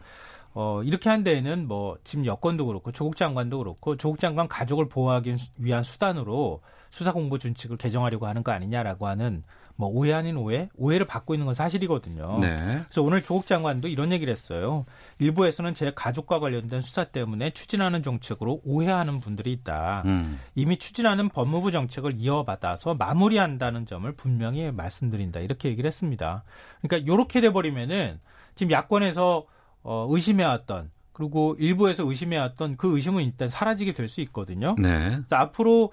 [0.53, 5.37] 어, 이렇게 한 데에는 뭐 지금 여권도 그렇고 조국 장관도 그렇고 조국 장관 가족을 보호하기
[5.59, 9.45] 위한 수단으로 수사 공보 준칙을 개정하려고 하는 거 아니냐라고 하는
[9.81, 12.39] 뭐 오해 아닌 오해, 오해를 받고 있는 건 사실이거든요.
[12.41, 12.57] 네.
[12.85, 14.85] 그래서 오늘 조국 장관도 이런 얘기를 했어요.
[15.19, 20.03] 일부에서는 제 가족과 관련된 수사 때문에 추진하는 정책으로 오해하는 분들이 있다.
[20.05, 20.39] 음.
[20.55, 25.41] 이미 추진하는 법무부 정책을 이어받아서 마무리한다는 점을 분명히 말씀드린다.
[25.41, 26.45] 이렇게 얘기를 했습니다.
[26.83, 28.21] 그러니까 이렇게 돼버리면은
[28.55, 29.47] 지금 야권에서
[29.83, 34.75] 어, 의심해왔던 그리고 일부에서 의심해왔던 그 의심은 일단 사라지게 될 수 있거든요.
[34.79, 35.21] 네.
[35.31, 35.93] 앞으로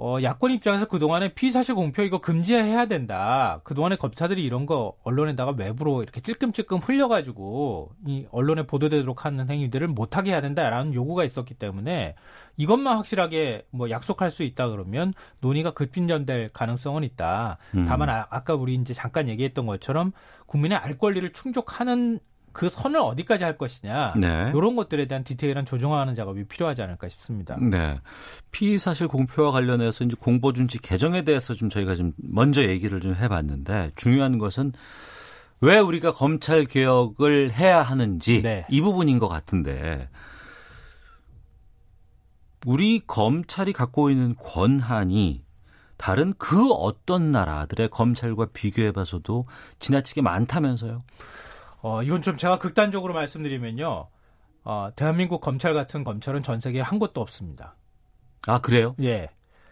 [0.00, 3.60] 어, 야권 입장에서 그동안에 피의사실 공표 이거 금지해야 된다.
[3.64, 10.30] 그동안에 검사들이 이런 거 언론에다가 외부로 이렇게 찔끔찔끔 흘려가지고 이 언론에 보도되도록 하는 행위들을 못하게
[10.30, 12.14] 해야 된다라는 요구가 있었기 때문에
[12.56, 17.58] 이것만 확실하게 뭐 약속할 수 있다 그러면 논의가 급진전될 가능성은 있다.
[17.74, 17.84] 음.
[17.84, 20.12] 다만 아, 아까 우리 이제 잠깐 얘기했던 것처럼
[20.46, 22.20] 국민의 알 권리를 충족하는
[22.58, 24.52] 그 선을 어디까지 할 것이냐 네.
[24.52, 27.56] 이런 것들에 대한 디테일한 조정하는 작업이 필요하지 않을까 싶습니다.
[27.60, 28.00] 네.
[28.50, 33.92] 피의 사실 공표와 관련해서 이제 공보준칙 개정에 대해서 좀 저희가 좀 먼저 얘기를 좀 해봤는데
[33.94, 34.72] 중요한 것은
[35.60, 38.66] 왜 우리가 검찰 개혁을 해야 하는지 네.
[38.68, 40.08] 이 부분인 것 같은데
[42.66, 45.44] 우리 검찰이 갖고 있는 권한이
[45.96, 49.44] 다른 그 어떤 나라들의 검찰과 비교해봐서도
[49.78, 51.04] 지나치게 많다면서요?
[51.80, 54.08] 어, 이건 좀 제가 극단적으로 말씀드리면요.
[54.64, 57.74] 어, 대한민국 검찰 같은 검찰은 전 세계에 한 곳도 없습니다.
[58.46, 58.94] 아 그래요?
[59.00, 59.28] 예.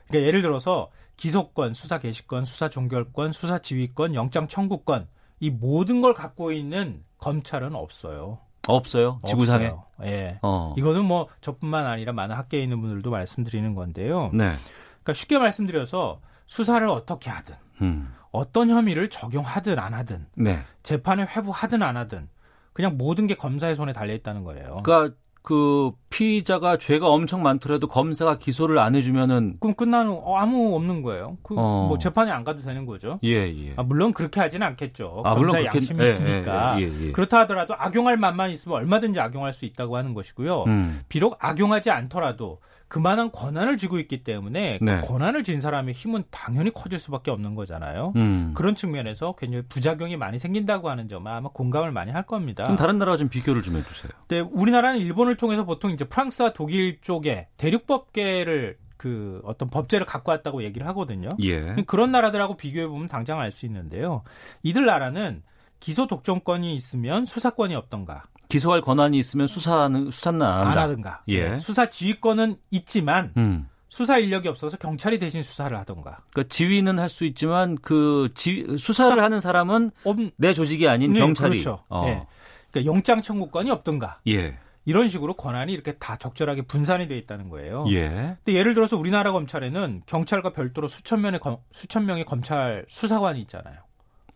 [0.08, 5.08] 그러니까 예를 들어서 기소권, 수사 개시권, 수사 종결권, 수사 지휘권, 영장 청구권
[5.40, 8.38] 이 모든 걸 갖고 있는 검찰은 없어요.
[8.68, 9.20] 없어요?
[9.26, 9.68] 지구상에?
[9.68, 9.86] 없어요.
[10.02, 10.38] 예.
[10.42, 10.74] 어.
[10.76, 14.30] 이거는 뭐 저뿐만 아니라 많은 학계에 있는 분들도 말씀드리는 건데요.
[14.32, 14.56] 네.
[15.02, 18.12] 그러니까 쉽게 말씀드려서 수사를 어떻게 하든 음.
[18.30, 20.60] 어떤 혐의를 적용하든 안 하든 네.
[20.82, 22.28] 재판에 회부하든 안 하든
[22.72, 24.80] 그냥 모든 게 검사의 손에 달려 있다는 거예요.
[24.84, 31.02] 그러니까 그 피의자가 죄가 엄청 많더라도 검사가 기소를 안 해주면은 그럼 끝나는 어, 아무 없는
[31.02, 31.38] 거예요.
[31.44, 31.86] 그 어.
[31.86, 33.20] 뭐 재판에 안 가도 되는 거죠.
[33.22, 33.72] 예 예.
[33.76, 35.22] 아, 물론 그렇게 하지는 않겠죠.
[35.24, 36.80] 아, 물론 검사의 그렇게- 양심 이 예, 있으니까.
[36.80, 37.12] 예, 예, 예.
[37.12, 40.64] 그렇다 하더라도 악용할 만만 있으면 얼마든지 악용할 수 있다고 하는 것이고요.
[40.64, 41.00] 음.
[41.08, 42.58] 비록 악용하지 않더라도
[42.88, 45.00] 그만한 권한을 쥐고 있기 때문에 네.
[45.00, 48.12] 그 권한을 쥔 사람의 힘은 당연히 커질 수밖에 없는 거잖아요.
[48.16, 48.52] 음.
[48.54, 52.62] 그런 측면에서 굉장히 부작용이 많이 생긴다고 하는 점은 아마 공감을 많이 할 겁니다.
[52.64, 54.12] 그럼 다른 나라와 좀 비교를 좀 해주세요.
[54.28, 60.62] 근데 우리나라는 일본을 통해서 보통 이제 프랑스와 독일 쪽에 대륙법계를 그 어떤 법제를 갖고 왔다고
[60.62, 61.30] 얘기를 하거든요.
[61.42, 61.74] 예.
[61.86, 64.22] 그런 나라들하고 비교해 보면 당장 알 수 있는데요.
[64.62, 65.42] 이들 나라는
[65.80, 70.78] 기소 독점권이 있으면 수사권이 없던가 기소할 권한이 있으면 수사는 수사는 안 안.
[70.78, 71.48] 하든가 예.
[71.50, 73.68] 네, 수사 지휘권은 있지만 음.
[73.88, 79.20] 수사 인력이 없어서 경찰이 대신 수사를 하던가 그러니까 지휘는 할 수 있지만 그 지, 수사를
[79.22, 81.50] 하는 사람은 없, 내 조직이 아닌 네, 경찰이.
[81.62, 81.82] 그렇죠.
[81.88, 82.04] 어.
[82.06, 82.26] 예.
[82.70, 84.58] 그러니까 영장 청구권이 없던가 예.
[84.84, 87.84] 이런 식으로 권한이 이렇게 다 적절하게 분산이 돼 있다는 거예요.
[87.90, 88.36] 예.
[88.44, 93.76] 근데 예를 들어서 우리나라 검찰에는 경찰과 별도로 수천 명의 검, 수천 명의 검찰 수사관이 있잖아요.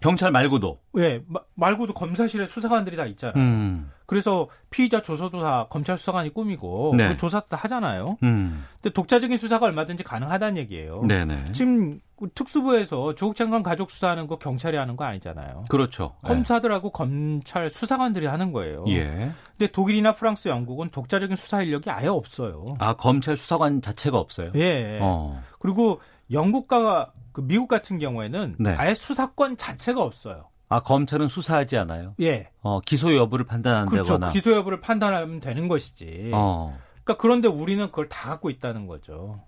[0.00, 0.80] 경찰 말고도.
[0.94, 3.36] 왜 마- 말고도 검사실에 수사관들이 다 있잖아요.
[3.36, 3.90] 음.
[4.10, 7.10] 그래서 피의자 조서도 다 검찰 수사관이 꾸미고 네.
[7.10, 8.16] 그 조사도 다 하잖아요.
[8.24, 8.64] 음.
[8.82, 11.02] 근데 독자적인 수사가 얼마든지 가능하다는 얘기예요.
[11.06, 11.52] 네네.
[11.52, 12.00] 지금
[12.34, 15.66] 특수부에서 조국 장관 가족 수사하는 거 경찰이 하는 거 아니잖아요.
[15.68, 16.16] 그렇죠.
[16.24, 18.84] 검사들하고 검찰 수사관들이 하는 거예요.
[18.88, 19.30] 예.
[19.56, 22.64] 근데 독일이나 프랑스, 영국은 독자적인 수사 인력이 아예 없어요.
[22.80, 24.50] 아 검찰 수사관 자체가 없어요.
[24.56, 24.98] 예.
[25.00, 25.40] 어.
[25.60, 26.00] 그리고
[26.32, 28.74] 영국과 그 미국 같은 경우에는 네.
[28.74, 30.49] 아예 수사권 자체가 없어요.
[30.70, 32.14] 아 검찰은 수사하지 않아요.
[32.20, 32.48] 예.
[32.62, 33.62] 어 기소 여부를 그렇죠.
[33.62, 34.32] 판단한다거나.
[34.32, 36.30] 기소 여부를 판단하면 되는 것이지.
[36.32, 36.78] 어.
[37.02, 39.42] 그러니까 그런데 우리는 그걸 다 갖고 있다는 거죠.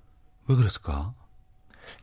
[0.48, 1.14] 왜 그랬을까?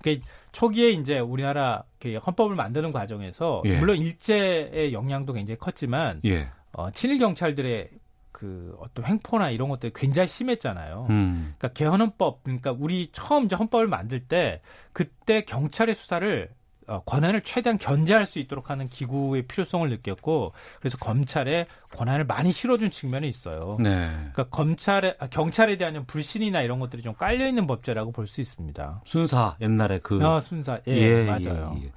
[0.01, 1.83] 그러니까 초기에 이제 우리나라
[2.25, 3.77] 헌법을 만드는 과정에서 예.
[3.77, 6.49] 물론 일제의 영향도 굉장히 컸지만 예.
[6.71, 7.89] 어, 친일 경찰들의
[8.31, 11.07] 그 어떤 횡포나 이런 것들이 굉장히 심했잖아요.
[11.09, 11.55] 음.
[11.57, 14.61] 그러니까 개헌헌법 그러니까 우리 처음 이제 헌법을 만들 때
[14.93, 16.58] 그때 경찰의 수사를 어,
[17.05, 21.65] 권한을 최대한 견제할 수 있도록 하는 기구의 필요성을 느꼈고 그래서 검찰에
[21.95, 23.77] 권한을 많이 실어준 측면이 있어요.
[23.79, 24.09] 네.
[24.33, 29.01] 그러니까 검찰에 아, 경찰에 대한 불신이나 이런 것들이 좀 깔려 있는 법제라고 볼 수 있습니다.
[29.05, 31.75] 순사 옛날에 그 아, 순사 예, 예, 맞아요.
[31.79, 31.91] 예, 예.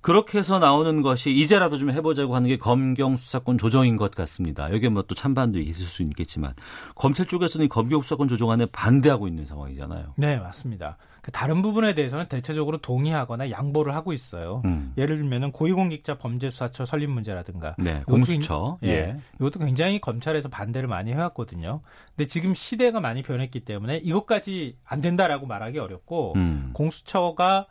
[0.00, 4.72] 그렇게 해서 나오는 것이 이제라도 좀 해보자고 하는 게 검경 수사권 조정인 것 같습니다.
[4.72, 6.54] 여기에 뭐 또 찬반도 있을 수 있겠지만
[6.94, 10.14] 검찰 쪽에서는 이 검경 수사권 조정안에 반대하고 있는 상황이잖아요.
[10.16, 10.96] 네, 맞습니다.
[11.26, 14.62] 그 다른 부분에 대해서는 대체적으로 동의하거나 양보를 하고 있어요.
[14.64, 14.92] 음.
[14.96, 17.74] 예를 들면은 고위공직자 범죄수사처 설립 문제라든가.
[17.78, 18.78] 네, 공수처.
[18.80, 18.94] 굉- 예.
[18.94, 19.16] 예.
[19.40, 21.80] 이것도 굉장히 검찰에서 반대를 많이 해왔거든요.
[22.14, 26.70] 근데 지금 시대가 많이 변했기 때문에 이것까지 안 된다라고 말하기 어렵고 음.
[26.74, 27.66] 공수처가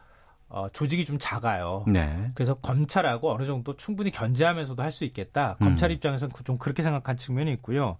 [0.55, 1.83] 어, 조직이 좀 작아요.
[1.85, 2.27] 네.
[2.33, 5.57] 그래서 검찰하고 어느 정도 충분히 견제하면서도 할 수 있겠다.
[5.59, 5.65] 음.
[5.65, 7.97] 검찰 입장에서는 그- 좀 그렇게 생각한 측면이 있고요.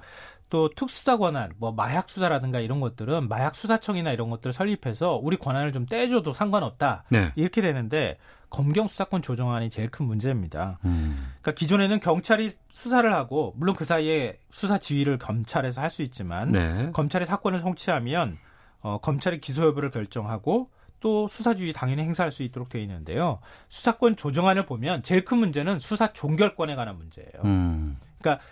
[0.50, 5.74] 또 특수사 권한, 뭐 마약 수사라든가 이런 것들은 마약 수사청이나 이런 것들을 설립해서 우리 권한을
[5.74, 7.04] 좀 떼줘도 상관없다.
[7.10, 7.34] 네.
[7.36, 8.18] 이렇게 되는데
[8.52, 10.80] 검경 수사권 조정안이 제일 큰 문제입니다.
[10.86, 11.34] 음.
[11.42, 16.90] 그러니까 기존에는 경찰이 수사를 하고 물론 그 사이에 수사 지휘를 검찰에서 할 수 있지만 네.
[16.94, 18.38] 검찰이 사건을 송치하면
[18.82, 20.70] 어, 검찰이 기소 여부를 결정하고
[21.06, 23.38] 또 수사주의 당연히 행사할 수 있도록 되어 있는데요.
[23.70, 27.30] 수사권 조정안을 보면 제일 큰 문제는 수사 종결권에 관한 문제예요.
[27.44, 27.98] 음.
[28.18, 28.44] 그러니까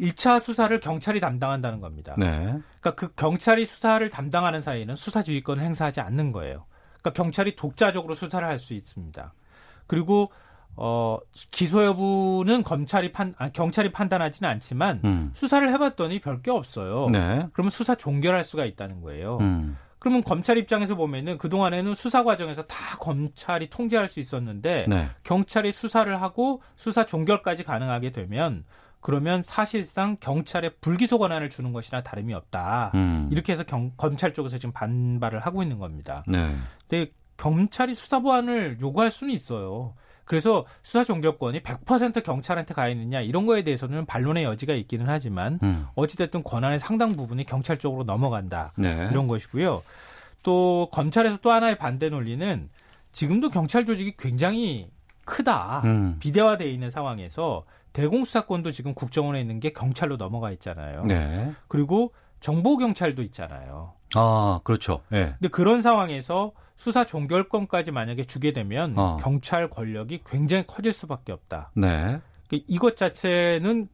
[0.00, 2.14] 1차 수사를 경찰이 담당한다는 겁니다.
[2.16, 2.56] 네.
[2.80, 6.66] 그러니까 그 경찰이 수사를 담당하는 사이에는 수사주의권을 행사하지 않는 거예요.
[7.00, 9.32] 그러니까 경찰이 독자적으로 수사를 할 수 있습니다.
[9.88, 10.30] 그리고
[10.76, 11.18] 어
[11.50, 15.30] 기소 여부는 검찰이 판 아, 경찰이 판단하지는 않지만 음.
[15.34, 17.08] 수사를 해봤더니 별 게 없어요.
[17.10, 17.48] 네.
[17.52, 19.38] 그러면 수사 종결할 수가 있다는 거예요.
[19.40, 19.76] 음.
[20.06, 25.10] 그러면 검찰 입장에서 보면은 그 동안에는 수사 과정에서 다 검찰이 통제할 수 있었는데 네.
[25.24, 28.64] 경찰이 수사를 하고 수사 종결까지 가능하게 되면
[29.00, 32.92] 그러면 사실상 경찰에 불기소 권한을 주는 것이나 다름이 없다.
[32.94, 33.28] 음.
[33.32, 36.22] 이렇게 해서 경- 검찰 쪽에서 지금 반발을 하고 있는 겁니다.
[36.28, 36.54] 네.
[36.88, 39.94] 근데 경찰이 수사 보완을 요구할 수는 있어요.
[40.26, 45.86] 그래서 수사 종결권이 100% 경찰한테 가 있느냐 이런 거에 대해서는 반론의 여지가 있기는 하지만 음.
[45.94, 48.72] 어찌됐든 권한의 상당 부분이 경찰 쪽으로 넘어간다.
[48.76, 49.08] 네.
[49.10, 49.82] 이런 것이고요.
[50.42, 52.68] 또 검찰에서 또 하나의 반대 논리는
[53.12, 54.90] 지금도 경찰 조직이 굉장히
[55.24, 55.82] 크다.
[55.84, 56.16] 음.
[56.20, 61.04] 비대화되어 있는 상황에서 대공수사권도 지금 국정원에 있는 게 경찰로 넘어가 있잖아요.
[61.04, 61.52] 네.
[61.68, 63.94] 그리고 정보 경찰도 있잖아요.
[64.14, 65.00] 아, 그렇죠.
[65.12, 65.34] 예.
[65.38, 69.16] 근데 그런 상황에서 수사 종결권까지 만약에 주게 되면 어.
[69.20, 71.70] 경찰 권력이 굉장히 커질 수밖에 없다.
[71.74, 72.20] 네.
[72.48, 73.88] 그 이것 자체는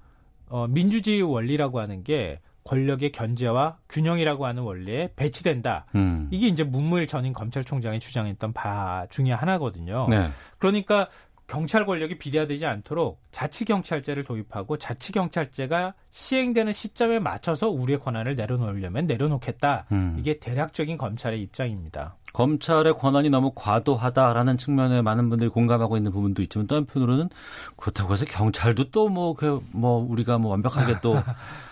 [0.49, 5.87] 어, 민주주의 원리라고 하는 게 권력의 견제와 균형이라고 하는 원리에 배치된다.
[5.95, 6.29] 음.
[6.31, 10.07] 이게 이제 문무일 전임 검찰총장이 주장했던 바 중에 하나거든요.
[10.09, 10.31] 네.
[10.59, 11.09] 그러니까
[11.47, 19.87] 경찰 권력이 비대화되지 않도록 자치경찰제를 도입하고 자치경찰제가 시행되는 시점에 맞춰서 우리의 권한을 내려놓으려면 내려놓겠다.
[19.93, 20.17] 음.
[20.19, 22.17] 이게 대략적인 검찰의 입장입니다.
[22.33, 27.29] 검찰의 권한이 너무 과도하다라는 측면에 많은 분들이 공감하고 있는 부분도 있지만 또 한편으로는
[27.77, 31.17] 그렇다고 해서 경찰도 또뭐뭐 우리가 뭐 완벽하게 또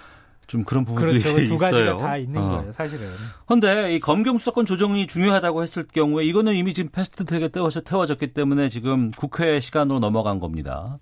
[0.51, 1.31] 좀 그런 부분도 그렇죠.
[1.37, 1.59] 두 있어요.
[1.59, 2.49] 가지가 다 있는 어.
[2.59, 3.07] 거예요, 사실은.
[3.47, 8.69] 그런데 이 검경 수사권 조정이 중요하다고 했을 경우에 이거는 이미 지금 패스트트랙에 태워져 태워졌기 때문에
[8.69, 10.99] 지금 국회 시간으로 넘어간 겁니다.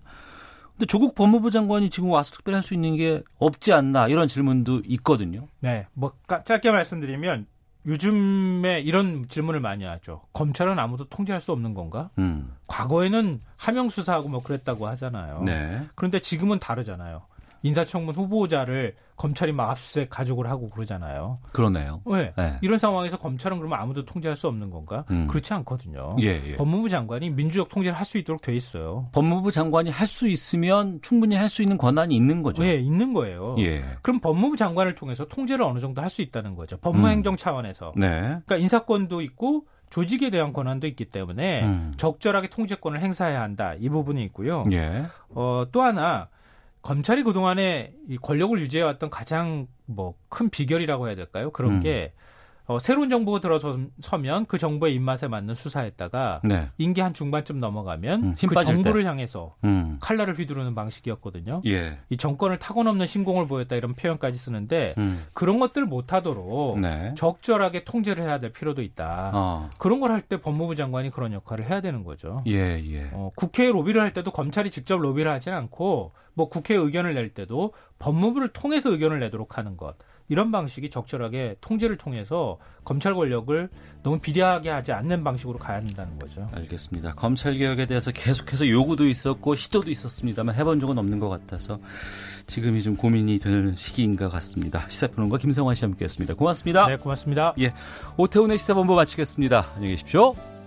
[0.72, 4.82] 근데 조국 법무부 장관이 지금 와서 특별히 할 수 있는 게 없지 않나 이런 질문도
[4.86, 5.48] 있거든요.
[5.60, 7.46] 네, 뭐 까- 짧게 말씀드리면
[7.86, 10.20] 요즘에 이런 질문을 많이 하죠.
[10.34, 12.10] 검찰은 아무도 통제할 수 없는 건가?
[12.18, 12.52] 음.
[12.66, 15.42] 과거에는 하명 수사하고 뭐 그랬다고 하잖아요.
[15.42, 15.86] 네.
[15.94, 17.22] 그런데 지금은 다르잖아요.
[17.62, 21.40] 인사청문 후보자를 검찰이 막 압수수색 가족을 하고 그러잖아요.
[21.52, 22.00] 그러네요.
[22.04, 22.32] 왜?
[22.36, 22.58] 네.
[22.60, 25.04] 이런 상황에서 검찰은 그러면 아무도 통제할 수 없는 건가?
[25.10, 25.26] 음.
[25.26, 26.14] 그렇지 않거든요.
[26.20, 26.56] 예, 예.
[26.56, 29.08] 법무부 장관이 민주적 통제를 할 수 있도록 돼 있어요.
[29.12, 32.64] 법무부 장관이 할 수 있으면 충분히 할 수 있는 권한이 있는 거죠.
[32.64, 33.56] 예, 있는 거예요.
[33.58, 33.84] 예.
[34.02, 36.76] 그럼 법무부 장관을 통해서 통제를 어느 정도 할 수 있다는 거죠.
[36.78, 37.92] 법무행정 차원에서.
[37.96, 38.20] 네.
[38.20, 41.92] 그러니까 인사권도 있고 조직에 대한 권한도 있기 때문에 음.
[41.96, 43.74] 적절하게 통제권을 행사해야 한다.
[43.78, 44.62] 이 부분이 있고요.
[44.70, 45.04] 예.
[45.30, 46.28] 어, 또 하나
[46.88, 51.50] 검찰이 그동안에 이 권력을 유지해왔던 가장 뭐 큰 비결이라고 해야 될까요?
[51.50, 51.80] 그런 음.
[51.80, 52.12] 게
[52.68, 56.68] 어, 새로운 정부가 들어서면 그 정부의 입맛에 맞는 수사했다가 네.
[56.76, 59.08] 임기 한 중반쯤 넘어가면 음, 힘그 정부를 때.
[59.08, 59.96] 향해서 음.
[60.00, 61.62] 칼날을 휘두르는 방식이었거든요.
[61.66, 61.98] 예.
[62.10, 65.24] 이 정권을 타고넘는 신공을 보였다 이런 표현까지 쓰는데 음.
[65.32, 67.14] 그런 것들 못하도록 네.
[67.16, 69.30] 적절하게 통제를 해야 될 필요도 있다.
[69.34, 69.70] 어.
[69.78, 72.42] 그런 걸 할 때 법무부 장관이 그런 역할을 해야 되는 거죠.
[72.46, 72.52] 예,
[72.84, 73.08] 예.
[73.12, 77.72] 어, 국회에 로비를 할 때도 검찰이 직접 로비를 하지는 않고 뭐 국회 의견을 낼 때도
[77.98, 79.94] 법무부를 통해서 의견을 내도록 하는 것.
[80.28, 83.68] 이런 방식이 적절하게 통제를 통해서 검찰 권력을
[84.02, 86.48] 너무 비대하게 하지 않는 방식으로 가야 한다는 거죠.
[86.52, 87.14] 알겠습니다.
[87.14, 91.78] 검찰 개혁에 대해서 계속해서 요구도 있었고 시도도 있었습니다만 해본 적은 없는 것 같아서
[92.46, 94.88] 지금이 좀 고민이 되는 시기인 것 같습니다.
[94.88, 96.34] 시사평론가 김성환 씨 함께했습니다.
[96.34, 96.86] 고맙습니다.
[96.86, 97.54] 네, 고맙습니다.
[97.58, 97.72] 예,
[98.16, 99.66] 오태훈의 시사본부 마치겠습니다.
[99.74, 100.57] 안녕히 계십시오.